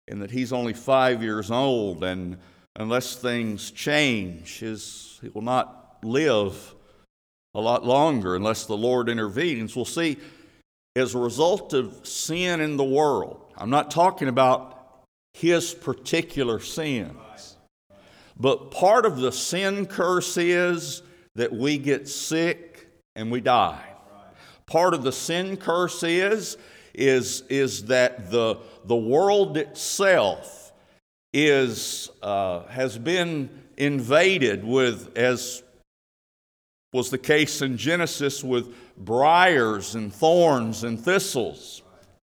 and 0.08 0.20
that 0.20 0.32
he's 0.32 0.52
only 0.52 0.72
five 0.72 1.22
years 1.22 1.50
old, 1.50 2.02
and 2.02 2.38
unless 2.74 3.14
things 3.14 3.70
change, 3.70 4.58
his, 4.58 5.18
he 5.22 5.28
will 5.28 5.42
not 5.42 5.98
live 6.02 6.74
a 7.54 7.60
lot 7.60 7.86
longer 7.86 8.34
unless 8.34 8.66
the 8.66 8.76
Lord 8.76 9.08
intervenes. 9.08 9.76
We'll 9.76 9.84
see, 9.84 10.16
as 10.96 11.14
a 11.14 11.18
result 11.18 11.72
of 11.72 12.04
sin 12.04 12.60
in 12.60 12.76
the 12.76 12.84
world, 12.84 13.40
I'm 13.56 13.70
not 13.70 13.92
talking 13.92 14.26
about 14.26 15.04
his 15.34 15.72
particular 15.72 16.58
sins, 16.58 17.56
but 18.36 18.72
part 18.72 19.06
of 19.06 19.18
the 19.18 19.30
sin 19.30 19.86
curse 19.86 20.36
is 20.36 21.02
that 21.36 21.52
we 21.52 21.78
get 21.78 22.08
sick 22.08 22.88
and 23.14 23.30
we 23.30 23.40
die. 23.40 23.93
Part 24.66 24.94
of 24.94 25.02
the 25.02 25.12
sin 25.12 25.56
curse 25.56 26.02
is, 26.02 26.56
is, 26.94 27.42
is 27.48 27.86
that 27.86 28.30
the, 28.30 28.56
the 28.84 28.96
world 28.96 29.56
itself 29.56 30.72
is, 31.32 32.10
uh, 32.22 32.64
has 32.66 32.96
been 32.96 33.50
invaded 33.76 34.64
with, 34.64 35.16
as 35.16 35.62
was 36.92 37.10
the 37.10 37.18
case 37.18 37.60
in 37.60 37.76
Genesis, 37.76 38.44
with 38.44 38.72
briars 38.96 39.96
and 39.96 40.14
thorns 40.14 40.84
and 40.84 40.98
thistles. 40.98 41.82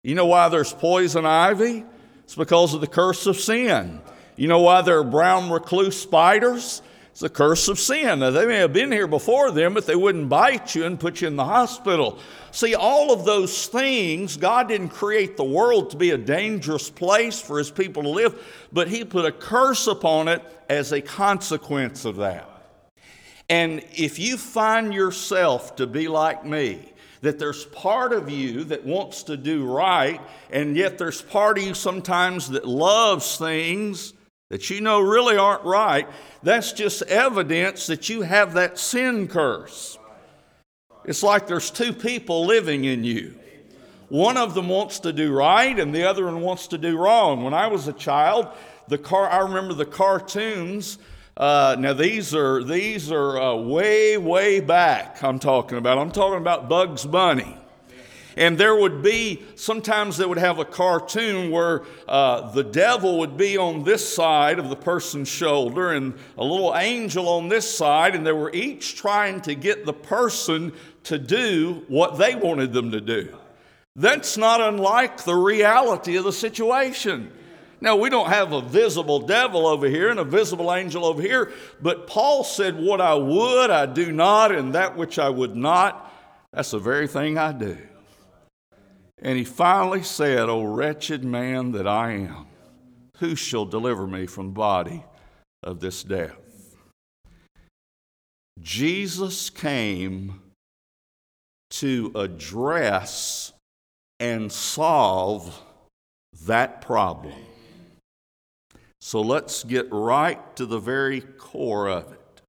You 0.03 0.15
know 0.15 0.25
why 0.25 0.49
there's 0.49 0.73
poison 0.73 1.25
ivy? 1.25 1.85
It's 2.23 2.35
because 2.35 2.73
of 2.73 2.81
the 2.81 2.87
curse 2.87 3.27
of 3.27 3.37
sin. 3.37 4.01
You 4.35 4.47
know 4.47 4.61
why 4.61 4.81
there 4.81 4.99
are 4.99 5.03
brown 5.03 5.51
recluse 5.51 5.99
spiders? 5.99 6.81
It's 7.15 7.21
the 7.21 7.29
curse 7.29 7.69
of 7.69 7.79
sin. 7.79 8.19
Now, 8.19 8.31
they 8.31 8.45
may 8.45 8.57
have 8.57 8.73
been 8.73 8.91
here 8.91 9.07
before 9.07 9.49
them, 9.49 9.75
but 9.75 9.85
they 9.85 9.95
wouldn't 9.95 10.27
bite 10.27 10.75
you 10.75 10.83
and 10.83 10.99
put 10.99 11.21
you 11.21 11.29
in 11.29 11.37
the 11.37 11.45
hospital. 11.45 12.19
See, 12.51 12.75
all 12.75 13.13
of 13.13 13.23
those 13.23 13.67
things, 13.67 14.35
God 14.35 14.67
didn't 14.67 14.89
create 14.89 15.37
the 15.37 15.45
world 15.45 15.91
to 15.91 15.95
be 15.95 16.11
a 16.11 16.17
dangerous 16.17 16.89
place 16.89 17.39
for 17.39 17.57
His 17.57 17.71
people 17.71 18.03
to 18.03 18.09
live, 18.09 18.67
but 18.73 18.89
He 18.89 19.05
put 19.05 19.23
a 19.23 19.31
curse 19.31 19.87
upon 19.87 20.27
it 20.27 20.43
as 20.67 20.91
a 20.91 20.99
consequence 20.99 22.03
of 22.03 22.17
that. 22.17 22.49
And 23.49 23.81
if 23.93 24.19
you 24.19 24.35
find 24.35 24.93
yourself 24.93 25.77
to 25.77 25.87
be 25.87 26.09
like 26.09 26.45
me, 26.45 26.91
that 27.21 27.39
there's 27.39 27.63
part 27.67 28.11
of 28.11 28.29
you 28.29 28.65
that 28.65 28.83
wants 28.83 29.23
to 29.23 29.37
do 29.37 29.65
right, 29.65 30.19
and 30.51 30.75
yet 30.75 30.97
there's 30.97 31.21
part 31.21 31.59
of 31.59 31.63
you 31.63 31.75
sometimes 31.75 32.49
that 32.49 32.67
loves 32.67 33.37
things 33.37 34.11
that 34.49 34.69
you 34.69 34.81
know 34.81 35.01
really 35.01 35.37
aren't 35.37 35.63
right, 35.63 36.07
that's 36.43 36.71
just 36.71 37.01
evidence 37.03 37.87
that 37.87 38.09
you 38.09 38.21
have 38.21 38.53
that 38.53 38.77
sin 38.77 39.27
curse. 39.27 39.97
It's 41.05 41.23
like 41.23 41.47
there's 41.47 41.71
two 41.71 41.93
people 41.93 42.45
living 42.45 42.85
in 42.85 43.03
you. 43.03 43.35
One 44.09 44.37
of 44.37 44.53
them 44.53 44.69
wants 44.69 44.99
to 45.01 45.13
do 45.13 45.33
right, 45.33 45.77
and 45.77 45.93
the 45.93 46.03
other 46.03 46.25
one 46.25 46.41
wants 46.41 46.67
to 46.67 46.77
do 46.77 46.97
wrong. 46.97 47.43
When 47.43 47.53
I 47.53 47.67
was 47.67 47.87
a 47.87 47.93
child, 47.93 48.47
the 48.87 48.97
car 48.97 49.29
I 49.29 49.39
remember 49.39 49.73
the 49.73 49.85
cartoons. 49.85 50.99
Uh, 51.37 51.75
now 51.79 51.93
these 51.93 52.33
are 52.33 52.63
these 52.63 53.11
are 53.11 53.39
uh, 53.39 53.55
way 53.55 54.17
way 54.17 54.59
back. 54.59 55.23
I'm 55.23 55.39
talking 55.39 55.77
about. 55.77 55.97
I'm 55.97 56.11
talking 56.11 56.37
about 56.37 56.69
Bugs 56.69 57.05
Bunny. 57.05 57.57
And 58.37 58.57
there 58.57 58.75
would 58.75 59.01
be, 59.01 59.43
sometimes 59.55 60.17
they 60.17 60.25
would 60.25 60.37
have 60.37 60.59
a 60.59 60.65
cartoon 60.65 61.51
where 61.51 61.83
uh, 62.07 62.51
the 62.51 62.63
devil 62.63 63.19
would 63.19 63.37
be 63.37 63.57
on 63.57 63.83
this 63.83 64.13
side 64.13 64.59
of 64.59 64.69
the 64.69 64.75
person's 64.75 65.29
shoulder 65.29 65.93
and 65.93 66.13
a 66.37 66.43
little 66.43 66.75
angel 66.75 67.29
on 67.29 67.47
this 67.47 67.69
side, 67.77 68.13
and 68.13 68.27
they 68.27 68.33
were 68.33 68.51
each 68.53 68.95
trying 68.95 69.39
to 69.41 69.55
get 69.55 69.85
the 69.85 69.93
person 69.93 70.73
to 71.03 71.17
do 71.17 71.85
what 71.87 72.17
they 72.17 72.35
wanted 72.35 72.73
them 72.73 72.91
to 72.91 72.99
do. 72.99 73.33
That's 73.95 74.37
not 74.37 74.59
unlike 74.59 75.23
the 75.23 75.35
reality 75.35 76.17
of 76.17 76.25
the 76.25 76.33
situation. 76.33 77.31
Now, 77.79 77.95
we 77.95 78.09
don't 78.09 78.27
have 78.27 78.51
a 78.51 78.61
visible 78.61 79.19
devil 79.19 79.67
over 79.67 79.87
here 79.87 80.09
and 80.09 80.19
a 80.19 80.25
visible 80.25 80.73
angel 80.73 81.05
over 81.05 81.21
here, 81.21 81.53
but 81.81 82.07
Paul 82.07 82.43
said, 82.43 82.77
What 82.77 82.99
I 82.99 83.13
would, 83.13 83.69
I 83.69 83.85
do 83.85 84.11
not, 84.11 84.51
and 84.51 84.73
that 84.73 84.97
which 84.97 85.19
I 85.19 85.29
would 85.29 85.55
not, 85.55 86.11
that's 86.51 86.71
the 86.71 86.79
very 86.79 87.07
thing 87.07 87.37
I 87.37 87.53
do. 87.53 87.77
And 89.21 89.37
he 89.37 89.43
finally 89.43 90.03
said, 90.03 90.49
O 90.49 90.63
wretched 90.63 91.23
man 91.23 91.71
that 91.71 91.87
I 91.87 92.11
am, 92.11 92.47
who 93.17 93.35
shall 93.35 93.65
deliver 93.65 94.05
me 94.05 94.25
from 94.25 94.47
the 94.47 94.53
body 94.53 95.03
of 95.63 95.79
this 95.79 96.03
death? 96.03 96.37
Jesus 98.61 99.49
came 99.49 100.41
to 101.71 102.11
address 102.15 103.53
and 104.19 104.51
solve 104.51 105.61
that 106.45 106.81
problem. 106.81 107.33
So 109.01 109.21
let's 109.21 109.63
get 109.63 109.87
right 109.91 110.55
to 110.55 110.65
the 110.65 110.79
very 110.79 111.21
core 111.21 111.87
of 111.87 112.11
it. 112.11 112.41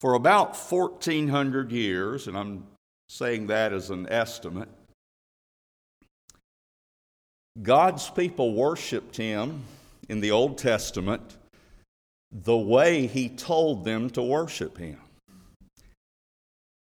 For 0.00 0.14
about 0.14 0.56
1400 0.56 1.72
years, 1.72 2.26
and 2.26 2.36
I'm 2.36 2.66
saying 3.10 3.48
that 3.48 3.72
as 3.72 3.90
an 3.90 4.08
estimate. 4.08 4.68
God's 7.60 8.08
people 8.08 8.54
worshiped 8.54 9.16
him 9.16 9.64
in 10.08 10.20
the 10.20 10.30
Old 10.30 10.58
Testament 10.58 11.36
the 12.30 12.56
way 12.56 13.08
he 13.08 13.28
told 13.28 13.84
them 13.84 14.10
to 14.10 14.22
worship 14.22 14.78
him. 14.78 15.00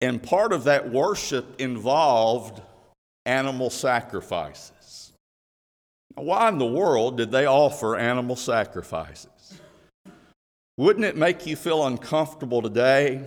And 0.03 0.23
part 0.23 0.53
of 0.53 0.65
that 0.65 0.91
worship 0.91 1.59
involved 1.59 2.61
animal 3.25 3.71
sacrifices. 3.71 5.15
Now, 6.19 6.25
why 6.25 6.51
in 6.51 6.59
the 6.59 6.67
world 6.67 7.17
did 7.17 7.31
they 7.31 7.47
offer 7.47 7.97
animal 7.97 8.37
sacrifices? 8.37 9.59
Wouldn't 10.77 11.07
it 11.07 11.17
make 11.17 11.47
you 11.47 11.57
feel 11.57 11.87
uncomfortable 11.87 12.61
today 12.61 13.25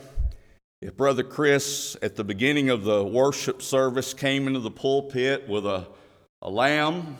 if 0.83 0.97
Brother 0.97 1.23
Chris, 1.23 1.95
at 2.01 2.17
the 2.17 2.25
beginning 2.25 2.69
of 2.69 2.83
the 2.83 3.05
worship 3.05 3.61
service, 3.61 4.13
came 4.13 4.47
into 4.47 4.59
the 4.59 4.69
pulpit 4.69 5.47
with 5.47 5.65
a, 5.65 5.87
a 6.41 6.49
lamb 6.49 7.17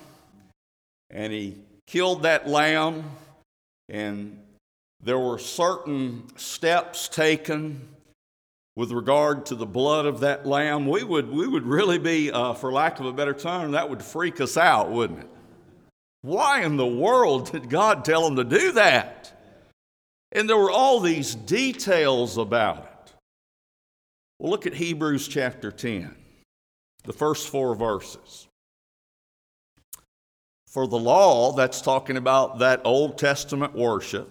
and 1.10 1.32
he 1.32 1.56
killed 1.88 2.24
that 2.24 2.46
lamb, 2.46 3.06
and 3.88 4.38
there 5.02 5.18
were 5.18 5.40
certain 5.40 6.24
steps 6.36 7.08
taken 7.08 7.88
with 8.76 8.92
regard 8.92 9.46
to 9.46 9.56
the 9.56 9.66
blood 9.66 10.08
of 10.08 10.20
that 10.22 10.46
lamb, 10.46 10.86
we 10.86 11.04
would, 11.04 11.30
we 11.30 11.48
would 11.48 11.66
really 11.66 12.00
be, 12.00 12.32
uh, 12.32 12.54
for 12.54 12.70
lack 12.70 13.00
of 13.00 13.06
a 13.06 13.14
better 13.14 13.34
term, 13.34 13.72
that 13.72 13.90
would 13.90 14.04
freak 14.04 14.42
us 14.42 14.58
out, 14.58 14.92
wouldn't 14.92 15.20
it? 15.20 15.30
Why 16.22 16.64
in 16.64 16.76
the 16.76 16.86
world 16.86 17.52
did 17.52 17.70
God 17.70 18.04
tell 18.04 18.28
him 18.28 18.36
to 18.36 18.44
do 18.44 18.74
that? 18.74 19.32
And 20.34 20.50
there 20.50 20.58
were 20.58 20.72
all 20.72 21.00
these 21.00 21.36
details 21.36 22.38
about 22.38 22.80
it. 22.80 22.93
Well, 24.44 24.52
look 24.52 24.68
at 24.68 24.74
Hebrews 24.74 25.30
chapter 25.30 25.72
10, 25.72 26.14
the 27.06 27.14
first 27.14 27.48
four 27.48 27.78
verses. 27.78 28.50
For 30.68 30.86
the 30.86 31.00
law, 31.00 31.54
that's 31.54 31.80
talking 31.80 32.18
about 32.18 32.60
that 32.60 32.82
Old 32.84 33.18
Testament 33.18 33.74
worship, 33.74 34.30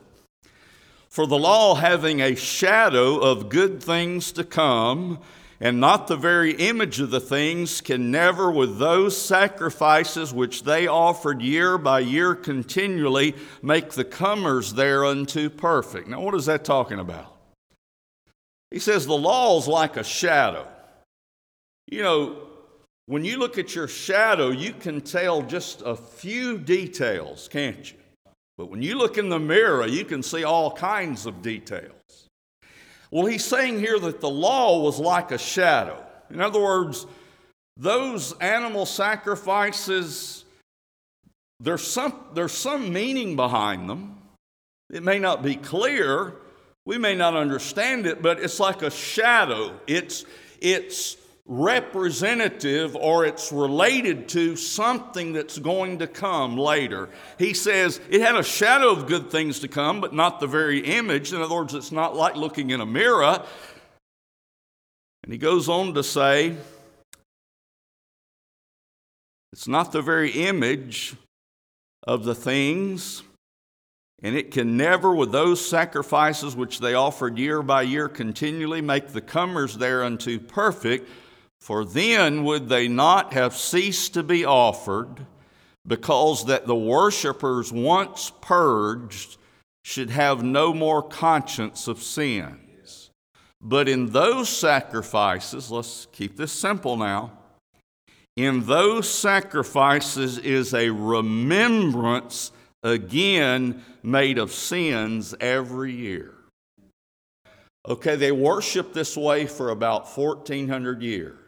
for 1.09 1.27
the 1.27 1.39
law 1.39 1.77
having 1.77 2.21
a 2.21 2.35
shadow 2.35 3.21
of 3.21 3.49
good 3.49 3.83
things 3.83 4.33
to 4.33 4.45
come, 4.45 5.19
and 5.59 5.81
not 5.81 6.09
the 6.09 6.17
very 6.17 6.57
image 6.57 7.01
of 7.01 7.11
the 7.11 7.19
things, 7.19 7.81
can 7.81 8.11
never, 8.11 8.51
with 8.51 8.79
those 8.79 9.17
sacrifices 9.17 10.35
which 10.35 10.65
they 10.65 10.87
offered 10.87 11.41
year 11.41 11.79
by 11.79 12.01
year 12.01 12.35
continually, 12.35 13.35
make 13.63 13.93
the 13.93 14.05
comers 14.05 14.75
thereunto 14.75 15.49
perfect. 15.49 16.07
Now, 16.07 16.21
what 16.21 16.35
is 16.35 16.45
that 16.45 16.67
talking 16.67 16.99
about? 16.99 17.32
He 18.73 18.79
says 18.79 19.07
the 19.07 19.13
law 19.13 19.59
is 19.59 19.69
like 19.69 19.99
a 19.99 20.05
shadow. 20.05 20.67
You 21.89 22.03
know, 22.03 22.37
when 23.07 23.23
you 23.25 23.39
look 23.39 23.59
at 23.59 23.75
your 23.75 23.87
shadow, 23.87 24.49
you 24.49 24.73
can 24.73 25.03
tell 25.03 25.43
just 25.43 25.83
a 25.85 25.95
few 25.95 26.57
details, 26.57 27.49
can't 27.49 27.93
you? 27.93 27.99
But 28.57 28.71
when 28.71 28.81
you 28.81 28.97
look 28.97 29.19
in 29.19 29.29
the 29.29 29.39
mirror, 29.39 29.87
you 29.87 30.07
can 30.07 30.23
see 30.23 30.45
all 30.45 30.73
kinds 30.73 31.27
of 31.27 31.43
details. 31.43 32.29
Well, 33.11 33.27
he's 33.27 33.45
saying 33.45 33.79
here 33.79 33.99
that 33.99 34.21
the 34.21 34.31
law 34.31 34.81
was 34.81 34.99
like 34.99 35.33
a 35.33 35.39
shadow. 35.39 36.03
In 36.31 36.41
other 36.41 36.61
words, 36.61 37.07
those 37.77 38.33
animal 38.39 38.87
sacrifices, 38.87 40.47
there's 41.61 41.87
some, 41.87 42.15
there's 42.33 42.53
some 42.53 42.91
meaning 42.91 43.37
behind 43.37 43.91
them. 43.91 44.19
It 44.91 45.03
may 45.03 45.19
not 45.19 45.43
be 45.43 45.57
clear, 45.57 46.37
we 46.85 46.99
may 46.99 47.15
not 47.15 47.37
understand 47.37 48.07
it, 48.07 48.23
but 48.23 48.41
it's 48.41 48.59
like 48.59 48.83
a 48.83 48.91
shadow. 48.91 49.79
It's, 49.87 50.25
it's 50.61 51.17
representative 51.47 52.97
or 52.97 53.25
it's 53.25 53.53
related 53.53 54.29
to 54.31 54.57
something 54.57 55.33
that's 55.33 55.59
going 55.59 55.99
to 55.99 56.07
come 56.07 56.57
later. 56.57 57.09
He 57.39 57.55
says 57.55 58.01
it 58.11 58.21
had 58.21 58.37
a 58.37 58.43
shadow 58.43 58.91
of 58.91 59.07
good 59.07 59.31
things 59.31 59.61
to 59.61 59.69
come, 59.69 60.01
but 60.01 60.13
not 60.13 60.41
the 60.41 60.47
very 60.47 60.81
image. 60.81 61.33
In 61.33 61.41
other 61.41 61.55
words, 61.55 61.75
it's 61.75 61.93
not 61.93 62.17
like 62.17 62.37
looking 62.37 62.71
in 62.71 62.81
a 62.81 62.87
mirror. 62.87 63.45
And 65.23 65.33
he 65.33 65.39
goes 65.39 65.69
on 65.69 65.95
to 65.95 66.03
say, 66.03 66.57
it's 69.53 69.69
not 69.69 69.93
the 69.93 70.03
very 70.03 70.31
image 70.31 71.15
of 72.05 72.25
the 72.25 72.35
things 72.35 73.23
and 74.23 74.37
it 74.37 74.51
can 74.53 74.77
never, 74.77 75.15
with 75.15 75.33
those 75.33 75.65
sacrifices 75.65 76.55
which 76.55 76.79
they 76.79 76.95
offered 76.95 77.39
year 77.39 77.63
by 77.63 77.83
year 77.83 78.09
continually, 78.09 78.81
make 78.81 79.09
the 79.09 79.21
comers 79.21 79.77
thereunto 79.77 80.39
perfect. 80.39 81.09
For 81.61 81.85
then 81.85 82.45
would 82.45 82.69
they 82.69 82.89
not 82.89 83.33
have 83.33 83.57
ceased 83.57 84.15
to 84.15 84.23
be 84.23 84.45
offered, 84.45 85.27
because 85.87 86.47
that 86.47 86.67
the 86.67 86.77
worshippers 86.77 87.73
once 87.73 88.33
purged 88.41 89.37
should 89.85 90.11
have 90.11 90.43
no 90.43 90.73
more 90.73 91.03
conscience 91.03 91.89
of 91.89 92.03
sins. 92.03 93.11
But 93.61 93.89
in 93.89 94.11
those 94.11 94.49
sacrifices, 94.49 95.71
let's 95.71 96.07
keep 96.13 96.37
this 96.37 96.53
simple 96.53 96.97
now. 96.97 97.33
In 98.37 98.65
those 98.67 99.09
sacrifices 99.09 100.39
is 100.39 100.75
a 100.75 100.91
remembrance 100.91 102.51
again 102.83 103.85
made 104.03 104.39
of 104.39 104.53
sins 104.53 105.35
every 105.41 105.93
year. 105.93 106.35
Okay, 107.89 108.17
they 108.17 108.33
worshiped 108.33 108.95
this 108.95 109.17
way 109.17 109.47
for 109.47 109.71
about 109.71 110.17
1400 110.17 111.03
years 111.03 111.43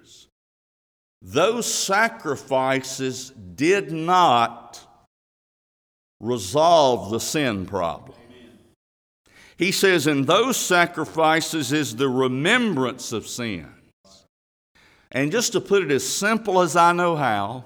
those 1.25 1.73
sacrifices 1.73 3.31
did 3.31 3.91
not 3.91 4.79
resolve 6.21 7.11
the 7.11 7.19
sin 7.19 7.65
problem. 7.65 8.19
He 9.57 9.73
says, 9.73 10.07
in 10.07 10.27
those 10.27 10.59
sacrifices 10.59 11.73
is 11.73 11.97
the 11.97 12.11
remembrance 12.11 13.13
of 13.13 13.27
sins. 13.27 13.69
And 15.11 15.33
just 15.33 15.53
to 15.53 15.61
put 15.61 15.83
it 15.83 15.91
as 15.91 16.07
simple 16.07 16.61
as 16.61 16.77
I 16.77 16.93
know 16.93 17.17
how, 17.17 17.65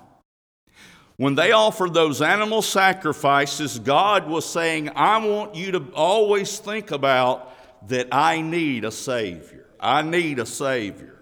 when 1.18 1.34
they 1.34 1.50
offered 1.50 1.94
those 1.94 2.22
animal 2.22 2.62
sacrifices, 2.62 3.80
God 3.80 4.28
was 4.28 4.46
saying, 4.46 4.90
I 4.94 5.18
want 5.18 5.56
you 5.56 5.72
to 5.72 5.84
always 5.92 6.60
think 6.60 6.92
about 6.92 7.54
that 7.88 8.06
I 8.12 8.40
need 8.40 8.84
a 8.84 8.92
Savior. 8.92 9.66
I 9.80 10.02
need 10.02 10.38
a 10.38 10.46
Savior. 10.46 11.18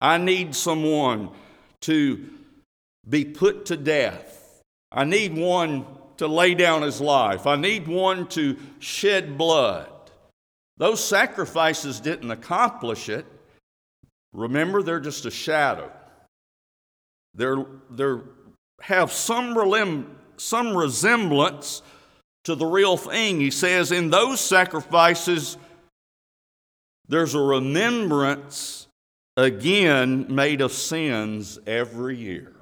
I 0.00 0.16
need 0.16 0.54
someone 0.54 1.30
to 1.82 2.24
be 3.08 3.24
put 3.24 3.66
to 3.66 3.76
death. 3.76 4.62
I 4.92 5.02
need 5.04 5.36
one 5.36 5.86
to 6.18 6.28
lay 6.28 6.54
down 6.54 6.82
his 6.82 7.00
life. 7.00 7.48
I 7.48 7.56
need 7.56 7.88
one 7.88 8.28
to 8.28 8.56
shed 8.78 9.36
blood. 9.36 9.90
Those 10.76 11.02
sacrifices 11.02 11.98
didn't 11.98 12.30
accomplish 12.30 13.08
it. 13.08 13.26
Remember, 14.32 14.84
they're 14.84 15.00
just 15.00 15.26
a 15.26 15.32
shadow. 15.32 15.90
They're, 17.34 17.64
they're 17.90 18.22
have 18.80 19.12
some, 19.12 20.16
some 20.36 20.76
resemblance 20.76 21.82
to 22.44 22.54
the 22.54 22.66
real 22.66 22.96
thing. 22.96 23.40
He 23.40 23.50
says, 23.50 23.92
in 23.92 24.10
those 24.10 24.40
sacrifices, 24.40 25.56
there's 27.08 27.34
a 27.34 27.40
remembrance 27.40 28.86
again 29.36 30.26
made 30.28 30.60
of 30.60 30.72
sins 30.72 31.58
every 31.66 32.16
year. 32.16 32.52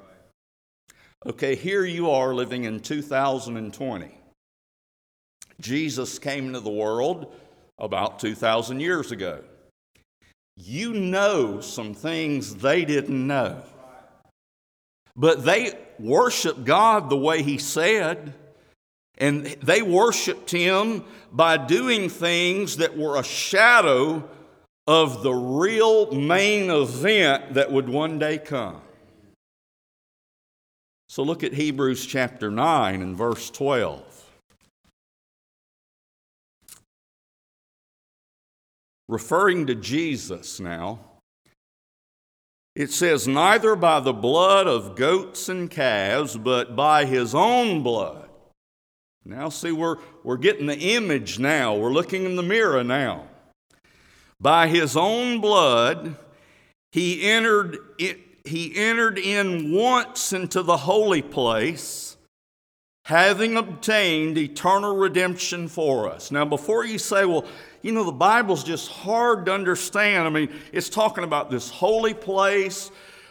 Okay, 1.27 1.57
here 1.57 1.85
you 1.85 2.11
are 2.11 2.35
living 2.35 2.65
in 2.65 2.81
2020. 2.81 4.15
Jesus 5.61 6.19
came 6.19 6.47
into 6.47 6.61
the 6.61 6.71
world 6.71 7.35
about 7.79 8.21
2,000 8.21 8.81
years 8.81 9.11
ago. 9.11 9.43
You 10.57 10.93
know 10.93 11.61
some 11.61 11.95
things 11.95 12.57
they 12.57 12.85
didn't 12.85 13.27
know. 13.27 13.63
But 15.17 15.45
they 15.45 15.77
worshiped 16.01 16.65
God 16.65 17.11
the 17.11 17.17
way 17.17 17.43
He 17.43 17.59
said, 17.59 18.35
and 19.17 19.47
they 19.47 19.83
worshiped 19.83 20.51
Him 20.51 21.05
by 21.33 21.57
doing 21.57 22.09
things 22.09 22.77
that 22.77 22.97
were 22.97 23.19
a 23.19 23.25
shadow 23.25 24.29
of 24.87 25.23
the 25.23 25.35
real 25.35 26.13
main 26.13 26.71
event 26.71 27.55
that 27.55 27.71
would 27.71 27.89
one 27.89 28.19
day 28.19 28.39
come. 28.39 28.81
So 31.09 31.23
look 31.23 31.43
at 31.43 31.53
Hebrews 31.55 32.07
chapter 32.07 32.51
9 32.51 33.03
and 33.03 33.17
verse 33.17 33.51
12. 33.51 34.03
Referring 39.09 39.67
to 39.67 39.75
Jesus 39.75 40.61
now, 40.61 41.01
it 42.79 42.93
says, 42.93 43.27
Neither 43.27 43.75
by 43.75 43.99
the 43.99 44.13
blood 44.13 44.69
of 44.69 44.95
goats 44.95 45.49
and 45.49 45.69
calves, 45.69 46.37
but 46.37 46.77
by 46.77 47.07
his 47.07 47.35
own 47.35 47.83
blood. 47.83 48.31
Now, 49.25 49.49
see, 49.49 49.73
we're, 49.73 49.97
we're 50.23 50.37
getting 50.37 50.67
the 50.67 50.79
image 50.79 51.41
now. 51.41 51.75
We're 51.75 51.93
looking 51.93 52.25
in 52.25 52.37
the 52.37 52.43
mirror 52.45 52.85
now. 52.85 53.25
By 54.41 54.69
his 54.69 54.97
own 54.97 55.41
blood, 55.41 56.15
he 56.93 57.29
entered, 57.29 57.79
he 58.45 58.77
entered 58.77 59.19
in 59.19 59.73
once 59.73 60.33
into 60.33 60.63
the 60.63 60.77
holy 60.77 61.21
place, 61.21 62.17
having 63.07 63.57
obtained 63.57 64.39
eternal 64.39 64.97
redemption 64.97 65.67
for 65.67 66.09
us. 66.09 66.31
Now, 66.31 66.45
before 66.45 66.85
you 66.85 66.99
say, 66.99 67.25
well, 67.25 67.45
you 67.83 67.93
know, 67.93 68.05
the 68.05 68.13
Bible's 68.13 68.65
just 68.65 68.91
hard 68.91 69.47
to 69.47 69.55
understand. 69.55 70.27
I 70.27 70.31
mean, 70.31 70.51
it's 70.73 70.89
talking 70.89 71.25
about 71.25 71.51
this 71.51 71.71
holy 71.71 72.15
place 72.15 72.91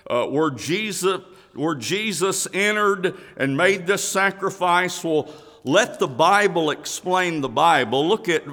uh, 0.09 0.25
where 0.27 0.51
Jesus 0.51 1.21
where 1.53 1.75
Jesus 1.75 2.47
entered 2.53 3.15
and 3.35 3.57
made 3.57 3.87
this 3.87 4.07
sacrifice. 4.07 5.03
Well, 5.03 5.33
let 5.63 5.99
the 5.99 6.07
Bible 6.07 6.69
explain 6.69 7.41
the 7.41 7.49
Bible. 7.49 8.07
Look 8.07 8.29
at 8.29 8.43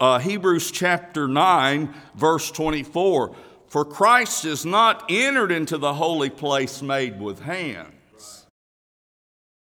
uh, 0.00 0.18
Hebrews 0.18 0.70
chapter 0.70 1.28
9, 1.28 1.94
verse 2.16 2.50
24. 2.50 3.36
For 3.68 3.84
Christ 3.84 4.44
is 4.44 4.64
not 4.64 5.04
entered 5.10 5.52
into 5.52 5.78
the 5.78 5.94
holy 5.94 6.30
place 6.30 6.80
made 6.80 7.20
with 7.20 7.40
hands. 7.40 8.46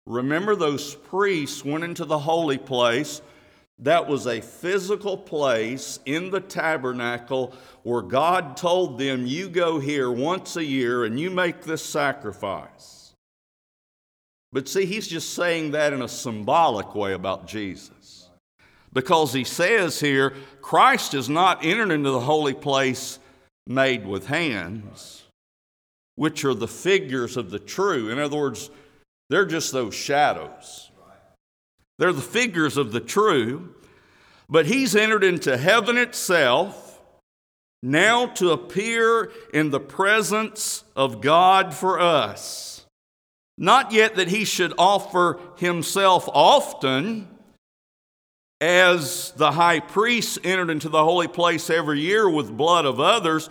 Remember, 0.06 0.54
those 0.54 0.94
priests 0.94 1.64
went 1.64 1.84
into 1.84 2.04
the 2.04 2.18
holy 2.18 2.58
place. 2.58 3.22
That 3.82 4.06
was 4.06 4.26
a 4.26 4.42
physical 4.42 5.16
place 5.16 6.00
in 6.04 6.30
the 6.30 6.40
tabernacle 6.40 7.54
where 7.82 8.02
God 8.02 8.56
told 8.56 8.98
them, 8.98 9.26
You 9.26 9.48
go 9.48 9.80
here 9.80 10.10
once 10.10 10.56
a 10.56 10.64
year 10.64 11.04
and 11.04 11.18
you 11.18 11.30
make 11.30 11.62
this 11.62 11.82
sacrifice. 11.82 13.14
But 14.52 14.68
see, 14.68 14.84
he's 14.84 15.08
just 15.08 15.34
saying 15.34 15.70
that 15.70 15.92
in 15.92 16.02
a 16.02 16.08
symbolic 16.08 16.94
way 16.94 17.14
about 17.14 17.46
Jesus. 17.46 18.28
Because 18.92 19.32
he 19.32 19.44
says 19.44 20.00
here, 20.00 20.34
Christ 20.60 21.12
has 21.12 21.28
not 21.28 21.64
entered 21.64 21.92
into 21.92 22.10
the 22.10 22.20
holy 22.20 22.54
place 22.54 23.18
made 23.66 24.04
with 24.04 24.26
hands, 24.26 25.22
which 26.16 26.44
are 26.44 26.54
the 26.54 26.68
figures 26.68 27.36
of 27.36 27.50
the 27.50 27.60
true. 27.60 28.10
In 28.10 28.18
other 28.18 28.36
words, 28.36 28.68
they're 29.30 29.46
just 29.46 29.72
those 29.72 29.94
shadows. 29.94 30.89
They're 32.00 32.14
the 32.14 32.22
figures 32.22 32.78
of 32.78 32.92
the 32.92 33.00
true, 33.00 33.74
but 34.48 34.64
he's 34.64 34.96
entered 34.96 35.22
into 35.22 35.58
heaven 35.58 35.98
itself 35.98 36.98
now 37.82 38.24
to 38.26 38.52
appear 38.52 39.30
in 39.52 39.68
the 39.68 39.80
presence 39.80 40.82
of 40.96 41.20
God 41.20 41.74
for 41.74 42.00
us. 42.00 42.86
Not 43.58 43.92
yet 43.92 44.14
that 44.14 44.28
he 44.28 44.46
should 44.46 44.72
offer 44.78 45.38
himself 45.58 46.26
often, 46.32 47.28
as 48.62 49.32
the 49.32 49.52
high 49.52 49.80
priest 49.80 50.38
entered 50.42 50.70
into 50.70 50.88
the 50.88 51.04
holy 51.04 51.28
place 51.28 51.68
every 51.68 52.00
year 52.00 52.26
with 52.30 52.56
blood 52.56 52.86
of 52.86 52.98
others, 52.98 53.50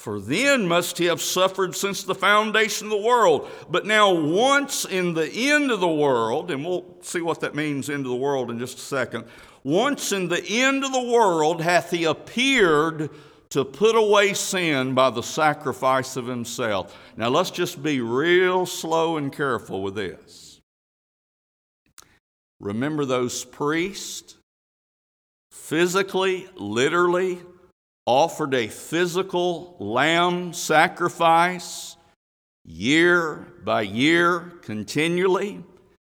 for 0.00 0.18
then 0.18 0.66
must 0.66 0.96
he 0.96 1.04
have 1.04 1.20
suffered 1.20 1.76
since 1.76 2.04
the 2.04 2.14
foundation 2.14 2.86
of 2.86 2.90
the 2.90 3.06
world. 3.06 3.50
But 3.68 3.84
now, 3.84 4.10
once 4.10 4.86
in 4.86 5.12
the 5.12 5.30
end 5.30 5.70
of 5.70 5.80
the 5.80 5.88
world, 5.88 6.50
and 6.50 6.64
we'll 6.64 6.86
see 7.02 7.20
what 7.20 7.40
that 7.40 7.54
means, 7.54 7.90
end 7.90 8.06
of 8.06 8.10
the 8.10 8.16
world, 8.16 8.50
in 8.50 8.58
just 8.58 8.78
a 8.78 8.80
second. 8.80 9.24
Once 9.62 10.10
in 10.10 10.28
the 10.28 10.42
end 10.42 10.84
of 10.84 10.92
the 10.92 11.02
world 11.02 11.60
hath 11.60 11.90
he 11.90 12.04
appeared 12.04 13.10
to 13.50 13.62
put 13.62 13.94
away 13.94 14.32
sin 14.32 14.94
by 14.94 15.10
the 15.10 15.22
sacrifice 15.22 16.16
of 16.16 16.26
himself. 16.26 16.96
Now, 17.18 17.28
let's 17.28 17.50
just 17.50 17.82
be 17.82 18.00
real 18.00 18.64
slow 18.64 19.18
and 19.18 19.30
careful 19.30 19.82
with 19.82 19.96
this. 19.96 20.62
Remember 22.58 23.04
those 23.04 23.44
priests 23.44 24.38
physically, 25.50 26.48
literally 26.54 27.42
offered 28.10 28.54
a 28.54 28.66
physical 28.66 29.76
lamb 29.78 30.52
sacrifice 30.52 31.96
year 32.64 33.46
by 33.62 33.82
year 33.82 34.52
continually. 34.62 35.62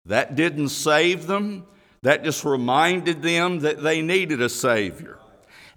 That 0.07 0.35
didn't 0.35 0.71
save 0.71 1.27
them, 1.27 1.67
that 2.01 2.25
just 2.25 2.47
reminded 2.47 3.21
them 3.21 3.61
that 3.61 3.83
they 3.83 4.01
needed 4.01 4.41
a 4.41 4.49
Savior. 4.49 5.19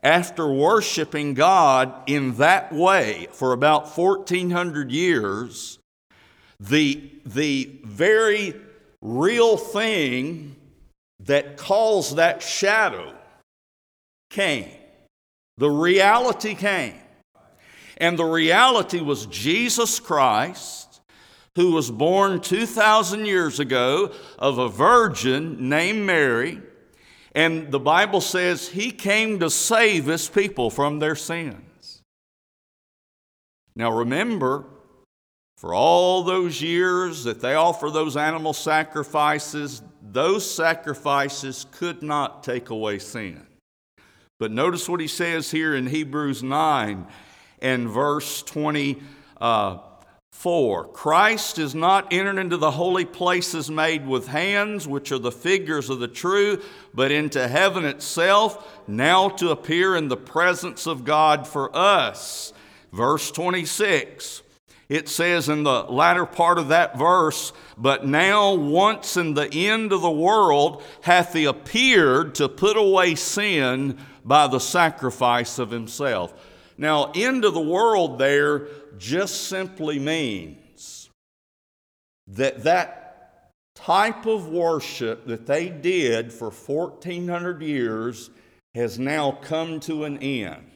After 0.01 0.47
worshiping 0.47 1.34
God 1.34 1.93
in 2.08 2.36
that 2.38 2.71
way 2.71 3.28
for 3.34 3.51
about 3.51 3.97
1400 3.97 4.91
years, 4.91 5.80
the, 6.62 7.12
the 7.25 7.78
very 7.84 8.54
real 9.01 9.58
thing 9.58 10.56
that 11.19 11.58
calls 11.58 12.15
that 12.15 12.41
shadow 12.41 13.13
came. 14.30 14.71
The 15.58 15.70
reality 15.70 16.56
came. 16.56 16.96
And 17.98 18.20
the 18.20 18.26
reality 18.26 19.00
was 19.00 19.26
Jesus 19.28 20.00
Christ, 20.00 21.02
who 21.56 21.72
was 21.72 21.89
born 21.89 22.41
2,000 22.41 23.26
years 23.26 23.60
ago 23.60 24.12
of 24.38 24.58
a 24.58 24.68
virgin 24.68 25.70
named 25.70 26.06
Mary. 26.06 26.62
And 27.34 27.72
the 27.72 27.80
Bible 27.80 28.22
says 28.22 28.68
he 28.68 28.91
came 28.91 29.39
to 29.39 29.50
save 29.50 30.06
his 30.06 30.28
people 30.28 30.70
from 30.70 31.00
their 31.00 31.15
sins. 31.15 32.02
Now 33.78 33.91
remember, 33.91 34.65
for 35.58 35.74
all 35.74 36.24
those 36.24 36.62
years 36.62 37.24
that 37.24 37.41
they 37.41 37.56
offer 37.56 37.89
those 37.89 38.18
animal 38.18 38.54
sacrifices, 38.54 39.82
those 40.02 40.50
sacrifices 40.50 41.65
could 41.72 42.04
not 42.04 42.44
take 42.44 42.70
away 42.70 43.00
sin. 43.00 43.46
But 44.38 44.52
notice 44.52 44.89
what 44.89 45.00
he 45.00 45.08
says 45.08 45.52
here 45.52 45.74
in 45.74 45.88
Hebrews 45.88 46.43
9 46.43 47.08
and 47.60 47.89
verse 47.89 48.43
24. 48.43 50.89
Christ 50.89 51.58
is 51.58 51.74
not 51.74 52.12
entered 52.12 52.38
into 52.38 52.58
the 52.58 52.71
holy 52.71 53.06
places 53.06 53.71
made 53.71 54.06
with 54.06 54.28
hands, 54.28 54.89
which 54.89 55.13
are 55.13 55.19
the 55.19 55.32
figures 55.32 55.89
of 55.89 56.00
the 56.00 56.10
true, 56.10 56.62
but 56.93 57.13
into 57.13 57.48
heaven 57.48 57.86
itself, 57.86 58.82
now 58.89 59.30
to 59.30 59.52
appear 59.52 59.95
in 59.95 60.10
the 60.10 60.17
presence 60.17 60.86
of 60.86 61.06
God 61.06 61.48
for 61.48 61.74
us. 61.74 62.52
Verse 62.91 63.32
26. 63.32 64.41
It 64.88 65.10
says 65.10 65.50
in 65.50 65.63
the 65.63 65.82
latter 65.84 66.28
part 66.28 66.60
of 66.60 66.67
that 66.67 66.98
verse, 66.98 67.54
But 67.76 68.06
now, 68.06 68.54
once 68.54 69.17
in 69.17 69.34
the 69.34 69.52
end 69.52 69.91
of 69.91 70.02
the 70.02 70.12
world, 70.12 70.84
hath 71.02 71.34
he 71.34 71.45
appeared 71.45 72.36
to 72.36 72.48
put 72.48 72.78
away 72.78 73.15
sin 73.15 73.98
by 74.25 74.47
the 74.47 74.59
sacrifice 74.59 75.59
of 75.59 75.69
himself. 75.69 76.33
Now, 76.77 77.11
end 77.15 77.45
of 77.45 77.53
the 77.53 77.61
world 77.61 78.17
there 78.17 78.67
just 78.97 79.47
simply 79.47 79.99
means 79.99 81.09
that 82.27 82.63
that 82.63 83.51
type 83.75 84.25
of 84.25 84.47
worship 84.49 85.27
that 85.27 85.45
they 85.45 85.69
did 85.69 86.33
for 86.33 86.49
1400 86.49 87.61
years 87.61 88.29
has 88.73 88.97
now 88.97 89.31
come 89.31 89.79
to 89.81 90.03
an 90.05 90.17
end. 90.17 90.71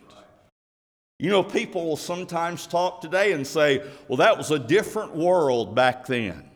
You 1.18 1.30
know, 1.30 1.44
people 1.44 1.86
will 1.86 1.98
sometimes 1.98 2.66
talk 2.66 3.02
today 3.02 3.34
and 3.34 3.46
say, 3.46 3.84
well, 4.08 4.18
that 4.18 4.38
was 4.38 4.52
a 4.52 4.60
different 4.60 5.16
world 5.16 5.76
back 5.76 6.06
then. 6.06 6.50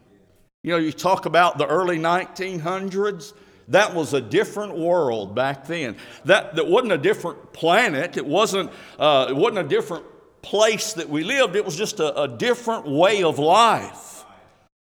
You 0.64 0.72
know, 0.72 0.78
you 0.78 0.94
talk 0.94 1.26
about 1.26 1.58
the 1.58 1.68
early 1.68 1.98
1900s, 1.98 3.34
that 3.70 3.94
was 3.94 4.14
a 4.14 4.22
different 4.22 4.78
world 4.78 5.36
back 5.36 5.66
then. 5.66 5.96
That, 6.26 6.56
that 6.56 6.68
wasn't 6.68 6.94
a 6.94 6.98
different 6.98 7.54
planet. 7.54 8.18
It 8.18 8.26
wasn't, 8.26 8.72
uh, 9.00 9.28
it 9.30 9.36
wasn't 9.36 9.66
a 9.66 9.70
different 9.70 10.06
place 10.42 10.94
that 10.94 11.10
we 11.10 11.24
lived. 11.24 11.56
It 11.56 11.66
was 11.66 11.76
just 11.76 12.00
a, 12.00 12.22
a 12.24 12.28
different 12.28 12.88
way 12.88 13.24
of 13.24 13.40
life. 13.40 14.26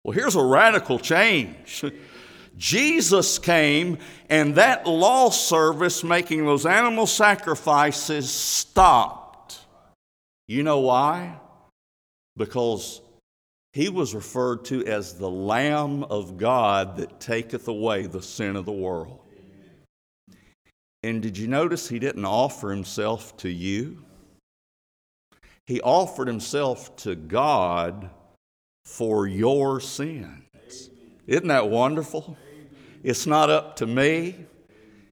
Well, 0.03 0.13
here's 0.13 0.35
a 0.35 0.43
radical 0.43 0.99
change. 0.99 1.83
Jesus 2.57 3.39
came, 3.39 3.97
and 4.29 4.55
that 4.55 4.85
law 4.85 5.29
service 5.29 6.03
making 6.03 6.45
those 6.45 6.65
animal 6.65 7.07
sacrifices 7.07 8.29
stopped. 8.29 9.59
You 10.47 10.61
know 10.61 10.79
why? 10.81 11.39
Because 12.37 13.01
he 13.73 13.89
was 13.89 14.13
referred 14.13 14.65
to 14.65 14.85
as 14.85 15.15
the 15.15 15.29
Lamb 15.29 16.03
of 16.03 16.37
God 16.37 16.97
that 16.97 17.19
taketh 17.19 17.67
away 17.67 18.05
the 18.05 18.21
sin 18.21 18.55
of 18.55 18.65
the 18.65 18.71
world. 18.71 19.19
And 21.01 21.21
did 21.21 21.37
you 21.37 21.47
notice 21.47 21.89
he 21.89 21.99
didn't 21.99 22.23
offer 22.23 22.69
himself 22.69 23.35
to 23.37 23.49
you? 23.49 24.05
He 25.65 25.81
offered 25.81 26.27
himself 26.27 26.95
to 26.97 27.15
God 27.15 28.09
for 28.85 29.27
your 29.27 29.79
sins. 29.79 30.89
Isn't 31.25 31.47
that 31.47 31.69
wonderful? 31.69 32.37
It's 33.01 33.25
not 33.25 33.49
up 33.49 33.77
to 33.77 33.87
me, 33.87 34.35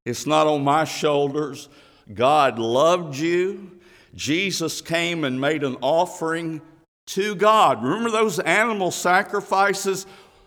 it's 0.06 0.26
not 0.26 0.48
on 0.48 0.64
my 0.64 0.86
shoulders. 0.86 1.68
God 2.14 2.60
loved 2.60 3.16
you. 3.16 3.80
Jesus 4.14 4.82
came 4.82 5.24
and 5.24 5.40
made 5.40 5.64
an 5.64 5.78
offering 5.82 6.62
to 7.08 7.36
God. 7.36 7.84
Remember 7.84 8.10
those 8.10 8.40
animal 8.40 8.92
sacrifices? 8.92 10.06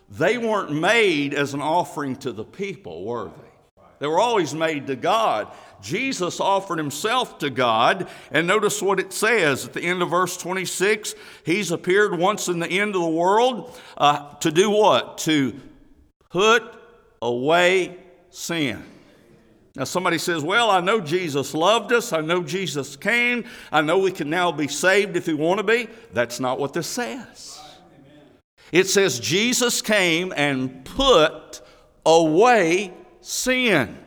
They 0.08 0.38
weren't 0.38 0.72
made 0.72 1.34
as 1.34 1.54
an 1.54 1.60
offering 1.60 2.16
to 2.16 2.32
the 2.32 2.44
people, 2.44 3.04
were 3.04 3.28
they? 3.28 3.82
They 3.98 4.06
were 4.06 4.20
always 4.20 4.54
made 4.54 4.86
to 4.88 4.96
God. 4.96 5.48
Jesus 5.80 6.40
offered 6.40 6.78
himself 6.78 7.38
to 7.38 7.50
God, 7.50 8.08
and 8.30 8.46
notice 8.46 8.80
what 8.82 8.98
it 8.98 9.12
says 9.12 9.66
at 9.66 9.72
the 9.72 9.82
end 9.82 10.02
of 10.02 10.10
verse 10.10 10.36
26 10.36 11.14
He's 11.44 11.70
appeared 11.70 12.18
once 12.18 12.48
in 12.48 12.58
the 12.58 12.68
end 12.68 12.94
of 12.94 13.02
the 13.02 13.08
world 13.08 13.78
uh, 13.96 14.34
to 14.36 14.50
do 14.50 14.70
what? 14.70 15.18
To 15.18 15.58
put 16.30 16.62
away 17.20 17.96
sin. 18.30 18.82
Now, 19.76 19.84
somebody 19.84 20.18
says, 20.18 20.44
Well, 20.44 20.70
I 20.70 20.80
know 20.80 21.00
Jesus 21.00 21.52
loved 21.52 21.92
us. 21.92 22.12
I 22.12 22.20
know 22.20 22.42
Jesus 22.42 22.96
came. 22.96 23.44
I 23.72 23.80
know 23.80 23.98
we 23.98 24.12
can 24.12 24.30
now 24.30 24.52
be 24.52 24.68
saved 24.68 25.16
if 25.16 25.26
we 25.26 25.34
want 25.34 25.58
to 25.58 25.64
be. 25.64 25.88
That's 26.12 26.38
not 26.38 26.60
what 26.60 26.72
this 26.72 26.86
says. 26.86 27.60
It 28.70 28.88
says 28.88 29.18
Jesus 29.18 29.82
came 29.82 30.32
and 30.36 30.84
put 30.84 31.60
away 32.06 32.92
sin. 33.20 33.98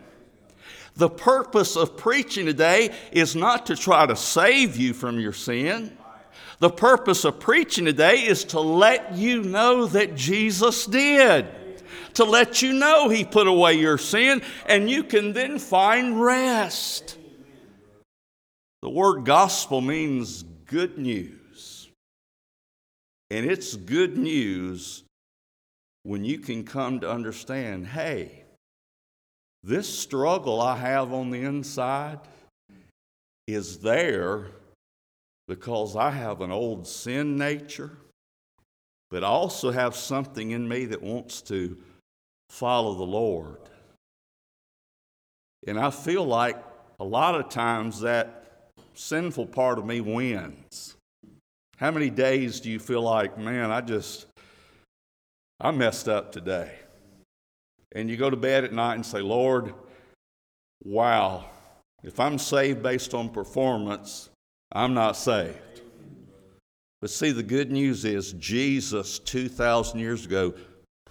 The 0.96 1.10
purpose 1.10 1.76
of 1.76 1.98
preaching 1.98 2.46
today 2.46 2.94
is 3.12 3.36
not 3.36 3.66
to 3.68 3.76
try 3.76 4.06
to 4.06 4.16
save 4.16 4.78
you 4.78 4.94
from 4.94 5.20
your 5.20 5.34
sin. 5.34 5.96
The 6.60 6.70
purpose 6.70 7.24
of 7.24 7.40
preaching 7.40 7.86
today 7.86 8.26
is 8.26 8.46
to 8.46 8.60
let 8.60 9.14
you 9.14 9.44
know 9.44 9.86
that 9.86 10.16
Jesus 10.16 10.86
did 10.86 11.46
to 12.18 12.26
let 12.26 12.62
you 12.62 12.74
know 12.74 13.10
He 13.10 13.24
put 13.24 13.48
away 13.48 13.74
your 13.74 13.98
sin, 13.98 14.42
and 14.66 14.90
you 14.90 15.04
can 15.04 15.34
then 15.34 15.58
find 15.58 16.22
rest. 16.22 17.18
The 18.82 18.90
word 18.90 19.26
gospel 19.26 19.82
means 19.82 20.44
good 20.66 20.98
news. 20.98 21.90
And 23.30 23.46
it's 23.46 23.76
good 23.76 24.18
news 24.18 25.04
when 26.04 26.24
you 26.24 26.40
can 26.40 26.64
come 26.64 27.02
to 27.02 27.12
understand 27.12 27.88
hey, 27.88 28.44
this 29.64 29.88
struggle 29.88 30.62
I 30.62 30.78
have 30.78 31.12
on 31.12 31.32
the 31.32 31.42
inside 31.42 32.20
is 33.48 33.80
there 33.80 34.48
because 35.48 35.96
I 35.96 36.12
have 36.12 36.42
an 36.42 36.52
old 36.52 36.88
sin 36.88 37.38
nature, 37.38 37.92
but 39.10 39.24
I 39.24 39.28
also 39.28 39.72
have 39.72 39.96
something 39.96 40.52
in 40.52 40.68
me 40.68 40.86
that 40.86 41.02
wants 41.02 41.42
to 41.44 41.78
follow 42.50 42.96
the 42.96 43.04
Lord. 43.04 43.58
And 45.66 45.80
I 45.80 45.90
feel 45.90 46.26
like 46.26 46.58
a 47.00 47.04
lot 47.04 47.36
of 47.36 47.50
times 47.50 48.02
that 48.02 48.72
sinful 48.94 49.48
part 49.48 49.78
of 49.78 49.86
me 49.86 50.02
wins. 50.02 50.96
How 51.78 51.92
many 51.92 52.10
days 52.10 52.60
do 52.60 52.72
you 52.72 52.80
feel 52.80 53.02
like, 53.02 53.38
man, 53.38 53.72
I 53.72 53.82
just, 53.82 54.26
I 55.60 55.72
messed 55.72 56.10
up 56.10 56.32
today? 56.32 56.72
And 57.94 58.10
you 58.10 58.18
go 58.18 58.30
to 58.30 58.38
bed 58.38 58.64
at 58.64 58.74
night 58.74 58.96
and 58.96 59.06
say, 59.06 59.22
Lord, 59.22 59.74
wow, 60.84 61.46
if 62.04 62.20
I'm 62.20 62.38
saved 62.38 62.82
based 62.82 63.14
on 63.14 63.30
performance, 63.30 64.30
I'm 64.72 64.94
not 64.94 65.16
saved. 65.16 65.82
But 67.00 67.12
see, 67.12 67.32
the 67.32 67.44
good 67.44 67.72
news 67.72 68.06
is 68.06 68.34
Jesus, 68.34 69.20
2,000 69.20 70.00
years 70.00 70.26
ago, 70.26 70.54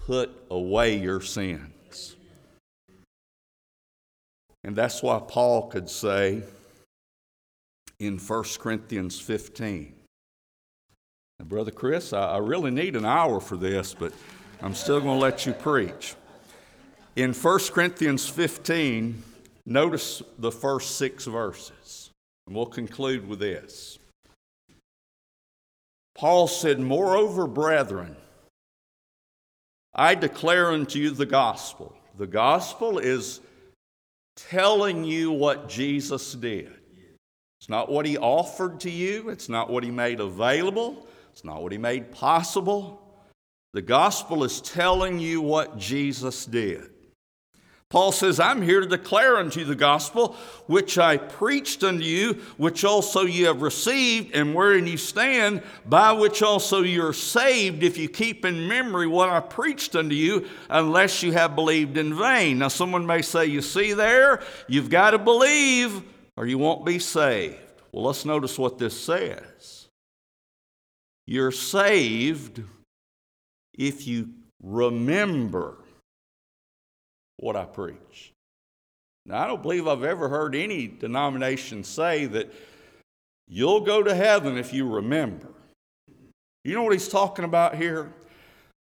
put 0.07 0.31
away 0.51 0.97
your 0.97 1.21
sins. 1.21 2.14
And 4.62 4.77
that's 4.77 5.03
why 5.03 5.21
Paul 5.27 5.66
could 5.66 5.90
say 5.90 6.42
in 7.99 8.19
1 8.19 8.45
Corinthians 8.61 9.19
15, 9.21 9.95
now, 11.38 11.45
Brother 11.45 11.73
Chris, 11.73 12.12
I, 12.12 12.35
I 12.35 12.38
really 12.38 12.71
need 12.71 12.97
an 12.97 13.05
hour 13.05 13.40
for 13.40 13.57
this, 13.57 13.95
but 13.95 14.12
I'm 14.62 14.75
still 14.75 15.01
going 15.01 15.19
to 15.19 15.23
let 15.23 15.45
you 15.45 15.53
preach. 15.53 16.14
In 17.16 17.35
1 17.35 17.59
Corinthians 17.73 18.29
15, 18.29 19.23
notice 19.66 20.23
the 20.38 20.53
first 20.53 20.97
six 20.97 21.27
verses, 21.27 22.11
and 22.47 22.55
we'll 22.57 22.66
conclude 22.66 23.29
with 23.29 23.40
this. 23.40 23.99
Paul 26.14 26.47
said, 26.47 26.81
Moreover, 26.81 27.47
brethren, 27.47 28.16
I 29.97 30.15
declare 30.15 30.73
unto 30.73 30.99
you 30.99 31.11
the 31.11 31.25
gospel. 31.25 31.97
The 32.19 32.27
gospel 32.27 32.99
is 32.99 33.41
telling 34.37 35.05
you 35.05 35.33
what 35.33 35.71
Jesus 35.71 36.35
did. 36.35 36.71
It's 37.59 37.71
not 37.71 37.91
what 37.91 38.05
he 38.05 38.19
offered 38.19 38.81
to 38.81 38.91
you, 38.91 39.31
it's 39.31 39.49
not 39.49 39.71
what 39.71 39.83
he 39.83 39.91
made 39.91 40.21
available, 40.21 41.07
it's 41.33 41.45
not 41.45 41.63
what 41.63 41.73
he 41.73 41.79
made 41.79 42.13
possible. 42.13 43.03
The 43.73 43.81
gospel 43.81 44.45
is 44.45 44.61
telling 44.61 45.19
you 45.19 45.41
what 45.41 45.79
Jesus 45.79 46.45
did. 46.45 46.91
Paul 47.88 48.11
says, 48.11 48.40
I'm 48.40 48.62
here 48.62 48.81
to 48.81 48.87
declare 48.87 49.37
unto 49.37 49.61
you 49.61 49.66
the 49.66 49.77
gospel 49.77 50.35
which 50.66 50.99
I 50.99 51.18
preached 51.18 51.85
unto 51.85 52.03
you, 52.03 52.35
which 52.57 52.85
also 52.85 53.22
you 53.22 53.46
have 53.46 53.62
received, 53.62 54.35
and 54.35 54.57
wherein 54.57 54.88
you 54.88 54.96
stand, 54.96 55.62
by 55.85 56.11
which 56.11 56.42
also 56.42 56.83
you 56.83 57.07
are 57.07 57.12
saved, 57.12 57.85
if 57.85 57.96
you 57.96 58.09
keep 58.09 58.44
in 58.44 58.66
memory 58.66 59.07
what 59.07 59.29
I 59.29 59.38
preached 59.38 59.94
unto 59.94 60.16
you, 60.16 60.49
unless 60.68 61.22
you 61.22 61.31
have 61.33 61.55
believed 61.55 61.96
in 61.96 62.12
vain. 62.18 62.59
Now, 62.59 62.68
someone 62.68 63.07
may 63.07 63.22
say, 63.22 63.46
You 63.46 63.62
see 63.62 63.92
there, 63.92 64.42
you've 64.66 64.90
got 64.90 65.12
to 65.12 65.18
believe, 65.18 66.03
or 66.37 66.44
you 66.44 66.59
won't 66.59 66.85
be 66.85 66.99
saved. 66.99 67.57
Well, 67.92 68.07
let's 68.07 68.25
notice 68.25 68.59
what 68.59 68.79
this 68.79 69.01
says. 69.01 69.88
You're 71.25 71.53
saved 71.53 72.64
if 73.72 74.09
you 74.09 74.31
remember 74.61 75.79
what 77.38 77.57
I 77.57 77.64
preach. 77.64 78.33
Now, 79.25 79.42
I 79.42 79.46
don't 79.46 79.62
believe 79.62 79.88
I've 79.88 80.05
ever 80.05 80.29
heard 80.29 80.55
any 80.55 80.87
denomination 80.87 81.83
say 81.83 82.27
that 82.27 82.53
you'll 83.49 83.81
go 83.81 84.03
to 84.03 84.14
heaven 84.14 84.57
if 84.57 84.72
you 84.72 84.88
remember. 84.88 85.49
You 86.64 86.75
know 86.75 86.83
what 86.83 86.92
he's 86.92 87.09
talking 87.09 87.44
about 87.44 87.77
here? 87.77 88.12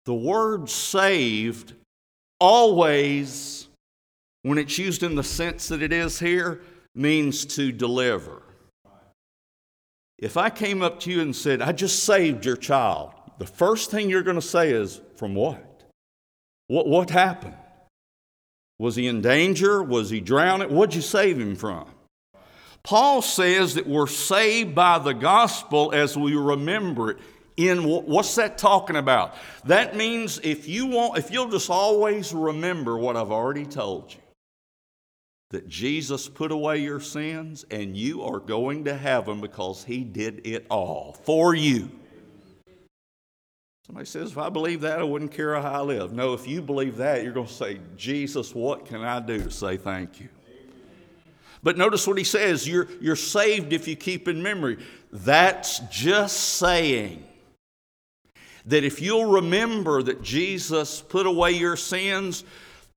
The 0.07 0.15
word 0.15 0.71
saved 0.71 1.75
always, 2.39 3.69
when 4.43 4.59
it's 4.59 4.79
used 4.79 5.03
in 5.03 5.15
the 5.15 5.25
sense 5.25 5.69
that 5.69 5.83
it 5.83 5.93
is 5.93 6.19
here, 6.19 6.61
means 6.95 7.45
to 7.47 7.71
deliver. 7.71 8.43
If 10.19 10.37
I 10.37 10.51
came 10.51 10.83
up 10.83 11.01
to 11.01 11.11
you 11.11 11.21
and 11.21 11.35
said, 11.35 11.63
I 11.63 11.73
just 11.73 12.05
saved 12.05 12.45
your 12.45 12.57
child, 12.57 13.13
the 13.39 13.47
first 13.47 13.91
thing 13.91 14.11
you're 14.11 14.23
going 14.23 14.37
to 14.37 14.43
say 14.43 14.71
is, 14.71 15.01
From 15.17 15.35
what? 15.35 15.85
What, 16.67 16.87
what 16.87 17.11
happened? 17.11 17.57
Was 18.81 18.97
he 18.97 19.09
in 19.09 19.21
danger? 19.21 19.83
Was 19.83 20.09
he 20.09 20.21
drowning? 20.21 20.75
What'd 20.75 20.95
you 20.95 21.03
save 21.03 21.39
him 21.39 21.55
from? 21.55 21.87
Paul 22.83 23.21
says 23.21 23.75
that 23.75 23.87
we're 23.87 24.07
saved 24.07 24.75
by 24.75 24.99
the 24.99 25.13
gospel 25.13 25.93
as 25.93 26.17
we 26.17 26.35
remember 26.35 27.11
it. 27.11 27.19
In 27.59 27.85
what's 27.85 28.37
that 28.37 28.57
talking 28.57 28.97
about? 28.97 29.35
That 29.67 29.97
means 29.97 30.41
if 30.43 30.67
you 30.67 30.87
want, 30.87 31.19
if 31.19 31.31
you'll 31.31 31.51
just 31.51 31.69
always 31.69 32.33
remember 32.33 32.97
what 32.97 33.19
I've 33.19 33.31
already 33.31 33.67
told 33.67 34.15
you, 34.15 34.21
that 35.51 35.69
Jesus 35.69 36.27
put 36.27 36.51
away 36.51 36.79
your 36.79 37.01
sins 37.01 37.67
and 37.71 37.95
you 37.95 38.23
are 38.23 38.39
going 38.39 38.85
to 38.87 38.97
heaven 38.97 39.43
because 39.43 39.85
he 39.85 40.05
did 40.05 40.47
it 40.47 40.65
all 40.71 41.19
for 41.25 41.55
you. 41.55 41.91
Somebody 43.91 44.07
says, 44.07 44.31
if 44.31 44.39
I 44.39 44.49
believe 44.49 44.83
that, 44.83 45.01
I 45.01 45.03
wouldn't 45.03 45.33
care 45.33 45.61
how 45.61 45.69
I 45.69 45.81
live. 45.81 46.13
No, 46.13 46.33
if 46.33 46.47
you 46.47 46.63
believe 46.63 46.99
that, 46.99 47.25
you're 47.25 47.33
going 47.33 47.49
to 47.49 47.53
say, 47.53 47.81
Jesus, 47.97 48.55
what 48.55 48.87
can 48.87 49.03
I 49.03 49.19
do 49.19 49.43
to 49.43 49.51
say 49.51 49.79
thank 49.79 50.21
you? 50.21 50.29
But 51.65 51.77
notice 51.77 52.07
what 52.07 52.17
he 52.17 52.23
says 52.23 52.69
you're, 52.69 52.87
you're 53.01 53.17
saved 53.17 53.73
if 53.73 53.89
you 53.89 53.97
keep 53.97 54.29
in 54.29 54.41
memory. 54.41 54.79
That's 55.11 55.81
just 55.91 56.37
saying 56.37 57.25
that 58.67 58.85
if 58.85 59.03
you'll 59.03 59.33
remember 59.33 60.05
that 60.05 60.23
Jesus 60.23 61.01
put 61.01 61.27
away 61.27 61.51
your 61.51 61.75
sins, 61.75 62.45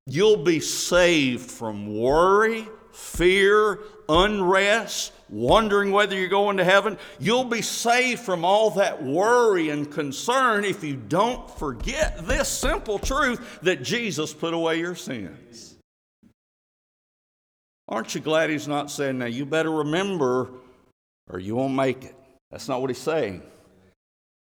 you'll 0.06 0.43
be 0.43 0.60
saved 0.60 1.49
from 1.49 1.97
worry, 1.97 2.67
fear, 2.93 3.79
unrest, 4.08 5.12
wondering 5.29 5.91
whether 5.91 6.15
you're 6.15 6.27
going 6.29 6.58
to 6.58 6.63
heaven. 6.63 6.97
You'll 7.19 7.43
be 7.43 7.62
saved 7.62 8.21
from 8.21 8.45
all 8.45 8.71
that 8.71 9.03
worry 9.03 9.69
and 9.69 9.91
concern 9.91 10.63
if 10.63 10.84
you 10.84 10.95
don't 10.95 11.49
forget 11.58 12.25
this 12.27 12.47
simple 12.47 12.99
truth 12.99 13.60
that 13.62 13.84
Jesus 13.84 14.34
put 14.34 14.53
away 14.53 14.79
your 14.79 14.95
sins. 14.95 15.75
Aren't 17.88 18.15
you 18.15 18.21
glad 18.21 18.49
he's 18.49 18.67
not 18.67 18.89
saying, 18.89 19.17
now 19.17 19.25
you 19.25 19.45
better 19.45 19.71
remember 19.71 20.49
or 21.29 21.39
you 21.39 21.56
won't 21.56 21.73
make 21.73 22.06
it? 22.06 22.15
That's 22.49 22.69
not 22.69 22.82
what 22.82 22.89
he's 22.89 22.99
saying. 22.99 23.41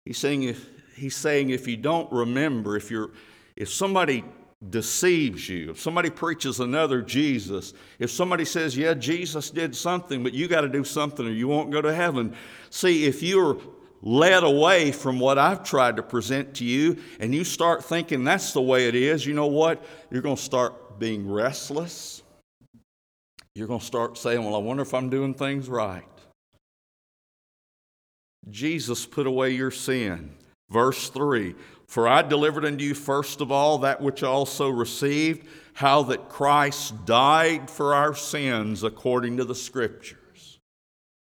He's 0.04 0.18
saying 0.18 0.42
if, 0.44 0.68
he's 0.94 1.16
saying 1.16 1.50
if 1.50 1.66
you 1.66 1.76
don't 1.76 2.10
remember, 2.12 2.76
if 2.76 2.90
you're 2.90 3.10
if 3.56 3.68
somebody 3.68 4.24
deceives 4.70 5.48
you, 5.48 5.70
if 5.70 5.80
somebody 5.80 6.10
preaches 6.10 6.60
another 6.60 7.02
Jesus, 7.02 7.74
if 7.98 8.10
somebody 8.10 8.44
says, 8.44 8.76
Yeah, 8.76 8.94
Jesus 8.94 9.50
did 9.50 9.74
something, 9.74 10.22
but 10.22 10.34
you 10.34 10.48
got 10.48 10.60
to 10.62 10.68
do 10.68 10.84
something 10.84 11.26
or 11.26 11.30
you 11.30 11.48
won't 11.48 11.70
go 11.70 11.82
to 11.82 11.94
heaven. 11.94 12.34
See, 12.70 13.06
if 13.06 13.22
you're 13.22 13.58
led 14.02 14.42
away 14.42 14.92
from 14.92 15.20
what 15.20 15.38
I've 15.38 15.62
tried 15.62 15.96
to 15.96 16.02
present 16.02 16.54
to 16.54 16.64
you 16.64 16.98
and 17.20 17.34
you 17.34 17.44
start 17.44 17.84
thinking 17.84 18.24
that's 18.24 18.52
the 18.52 18.60
way 18.60 18.88
it 18.88 18.94
is, 18.94 19.24
you 19.24 19.34
know 19.34 19.46
what? 19.46 19.84
You're 20.10 20.22
going 20.22 20.36
to 20.36 20.42
start 20.42 20.98
being 20.98 21.30
restless. 21.30 22.22
You're 23.54 23.68
going 23.68 23.80
to 23.80 23.86
start 23.86 24.16
saying, 24.16 24.44
Well, 24.44 24.54
I 24.54 24.58
wonder 24.58 24.82
if 24.82 24.94
I'm 24.94 25.10
doing 25.10 25.34
things 25.34 25.68
right. 25.68 26.04
Jesus 28.50 29.06
put 29.06 29.26
away 29.26 29.50
your 29.50 29.70
sin. 29.70 30.34
Verse 30.70 31.10
3 31.10 31.54
for 31.92 32.08
I 32.08 32.22
delivered 32.22 32.64
unto 32.64 32.82
you 32.82 32.94
first 32.94 33.42
of 33.42 33.52
all 33.52 33.76
that 33.80 34.00
which 34.00 34.22
I 34.22 34.26
also 34.26 34.70
received, 34.70 35.46
how 35.74 36.04
that 36.04 36.30
Christ 36.30 37.04
died 37.04 37.68
for 37.68 37.94
our 37.94 38.14
sins 38.14 38.82
according 38.82 39.36
to 39.36 39.44
the 39.44 39.54
Scriptures. 39.54 40.58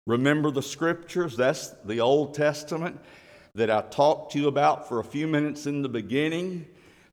Remember 0.07 0.51
the 0.51 0.61
Scriptures? 0.61 1.39
That's 1.39 1.71
the 1.87 2.01
Old 2.01 2.35
Testament 2.35 3.01
that 3.55 3.71
I 3.71 3.81
talked 3.81 4.33
to 4.33 4.41
you 4.41 4.49
about 4.49 4.87
for 4.87 5.01
a 5.01 5.05
few 5.05 5.27
minutes 5.27 5.65
in 5.67 5.81
the 5.81 5.89
beginning. 5.89 6.67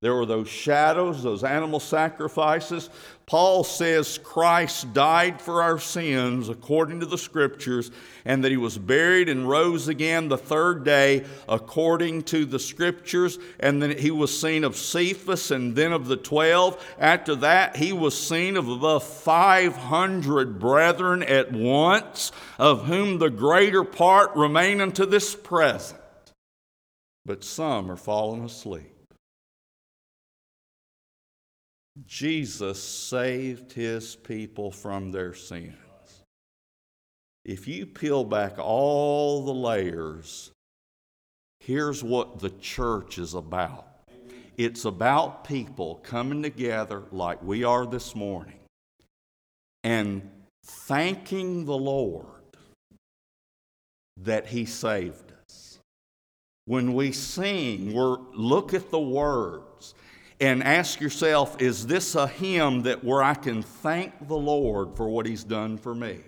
There 0.05 0.13
were 0.13 0.27
those 0.27 0.49
shadows, 0.49 1.23
those 1.23 1.43
animal 1.43 1.79
sacrifices. 1.79 2.91
Paul 3.25 3.63
says 3.63 4.19
Christ 4.19 4.93
died 4.93 5.41
for 5.41 5.63
our 5.63 5.79
sins 5.79 6.47
according 6.47 6.99
to 6.99 7.07
the 7.07 7.17
scriptures, 7.17 7.89
and 8.23 8.43
that 8.43 8.51
he 8.51 8.57
was 8.57 8.77
buried 8.77 9.29
and 9.29 9.49
rose 9.49 9.87
again 9.87 10.27
the 10.27 10.37
third 10.37 10.83
day 10.83 11.25
according 11.49 12.21
to 12.25 12.45
the 12.45 12.59
scriptures. 12.59 13.39
And 13.59 13.81
then 13.81 13.97
he 13.97 14.11
was 14.11 14.39
seen 14.39 14.63
of 14.63 14.75
Cephas 14.75 15.49
and 15.49 15.75
then 15.75 15.91
of 15.91 16.05
the 16.05 16.17
twelve. 16.17 16.85
After 16.99 17.33
that, 17.37 17.75
he 17.75 17.91
was 17.91 18.15
seen 18.15 18.57
of 18.57 18.69
above 18.69 19.03
500 19.03 20.59
brethren 20.59 21.23
at 21.23 21.51
once, 21.51 22.31
of 22.59 22.85
whom 22.85 23.17
the 23.17 23.31
greater 23.31 23.83
part 23.83 24.35
remain 24.35 24.81
unto 24.81 25.07
this 25.07 25.33
present. 25.33 25.99
But 27.25 27.43
some 27.43 27.89
are 27.89 27.97
fallen 27.97 28.45
asleep. 28.45 28.94
Jesus 32.05 32.81
saved 32.83 33.71
his 33.71 34.15
people 34.15 34.71
from 34.71 35.11
their 35.11 35.33
sins. 35.33 35.75
if 37.45 37.67
you 37.67 37.85
peel 37.85 38.23
back 38.23 38.57
all 38.57 39.45
the 39.45 39.53
layers, 39.53 40.51
here's 41.59 42.03
what 42.03 42.39
the 42.39 42.49
church 42.49 43.17
is 43.17 43.33
about 43.33 43.85
it's 44.57 44.85
about 44.85 45.43
people 45.43 45.99
coming 46.03 46.41
together 46.41 47.03
like 47.11 47.43
we 47.43 47.63
are 47.63 47.85
this 47.85 48.15
morning 48.15 48.59
and 49.83 50.29
thanking 50.63 51.65
the 51.65 51.77
Lord 51.77 52.25
that 54.17 54.47
He 54.47 54.65
saved 54.65 55.33
us. 55.43 55.79
When 56.65 56.93
we 56.93 57.11
sing, 57.11 57.93
we're, 57.93 58.17
look 58.33 58.73
at 58.73 58.91
the 58.91 58.99
words 58.99 59.93
and 60.39 60.63
ask 60.63 60.99
yourself, 60.99 61.61
is 61.61 61.87
this 61.87 62.15
a 62.15 62.27
hymn 62.27 62.83
that 62.83 63.03
where 63.03 63.23
I 63.23 63.33
can 63.33 63.61
thank 63.61 64.27
the 64.27 64.37
Lord 64.37 64.95
for 64.95 65.07
what 65.07 65.25
He's 65.25 65.43
done 65.43 65.77
for 65.77 65.95
me? 65.95 66.19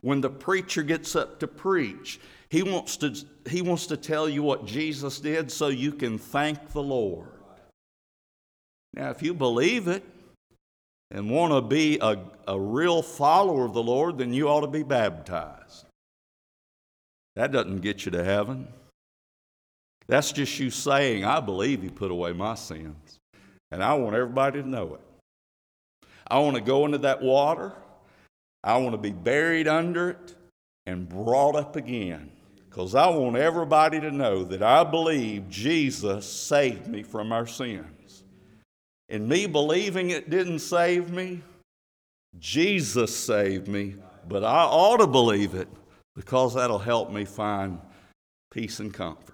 When 0.00 0.20
the 0.20 0.30
preacher 0.30 0.82
gets 0.82 1.16
up 1.16 1.40
to 1.40 1.46
preach, 1.46 2.20
he 2.50 2.62
wants 2.62 2.96
to, 2.98 3.16
he 3.48 3.62
wants 3.62 3.86
to 3.86 3.96
tell 3.96 4.28
you 4.28 4.42
what 4.42 4.66
Jesus 4.66 5.18
did 5.18 5.50
so 5.50 5.68
you 5.68 5.92
can 5.92 6.18
thank 6.18 6.72
the 6.72 6.82
Lord. 6.82 7.28
Now, 8.92 9.10
if 9.10 9.22
you 9.22 9.34
believe 9.34 9.88
it 9.88 10.04
and 11.10 11.30
want 11.30 11.52
to 11.52 11.60
be 11.60 11.98
a, 12.00 12.18
a 12.46 12.60
real 12.60 13.02
follower 13.02 13.64
of 13.64 13.72
the 13.72 13.82
Lord, 13.82 14.18
then 14.18 14.32
you 14.32 14.48
ought 14.48 14.60
to 14.60 14.68
be 14.68 14.82
baptized. 14.82 15.86
That 17.34 17.50
doesn't 17.50 17.80
get 17.80 18.04
you 18.04 18.12
to 18.12 18.22
heaven. 18.22 18.68
That's 20.06 20.30
just 20.30 20.58
you 20.60 20.70
saying, 20.70 21.24
I 21.24 21.40
believe 21.40 21.82
He 21.82 21.88
put 21.88 22.10
away 22.10 22.32
my 22.34 22.54
sins. 22.54 23.18
And 23.74 23.82
I 23.82 23.94
want 23.94 24.14
everybody 24.14 24.62
to 24.62 24.68
know 24.68 24.94
it. 24.94 25.00
I 26.28 26.38
want 26.38 26.54
to 26.54 26.62
go 26.62 26.86
into 26.86 26.98
that 26.98 27.20
water. 27.20 27.72
I 28.62 28.76
want 28.76 28.92
to 28.92 28.98
be 28.98 29.10
buried 29.10 29.66
under 29.66 30.10
it 30.10 30.36
and 30.86 31.08
brought 31.08 31.56
up 31.56 31.74
again. 31.74 32.30
Because 32.70 32.94
I 32.94 33.08
want 33.08 33.34
everybody 33.34 33.98
to 33.98 34.12
know 34.12 34.44
that 34.44 34.62
I 34.62 34.84
believe 34.84 35.50
Jesus 35.50 36.24
saved 36.24 36.86
me 36.86 37.02
from 37.02 37.32
our 37.32 37.48
sins. 37.48 38.22
And 39.08 39.28
me 39.28 39.46
believing 39.46 40.10
it 40.10 40.30
didn't 40.30 40.60
save 40.60 41.10
me, 41.10 41.42
Jesus 42.38 43.16
saved 43.16 43.66
me, 43.66 43.96
but 44.28 44.44
I 44.44 44.62
ought 44.62 44.98
to 44.98 45.08
believe 45.08 45.54
it 45.54 45.68
because 46.14 46.54
that'll 46.54 46.78
help 46.78 47.10
me 47.10 47.24
find 47.24 47.80
peace 48.52 48.78
and 48.78 48.94
comfort. 48.94 49.33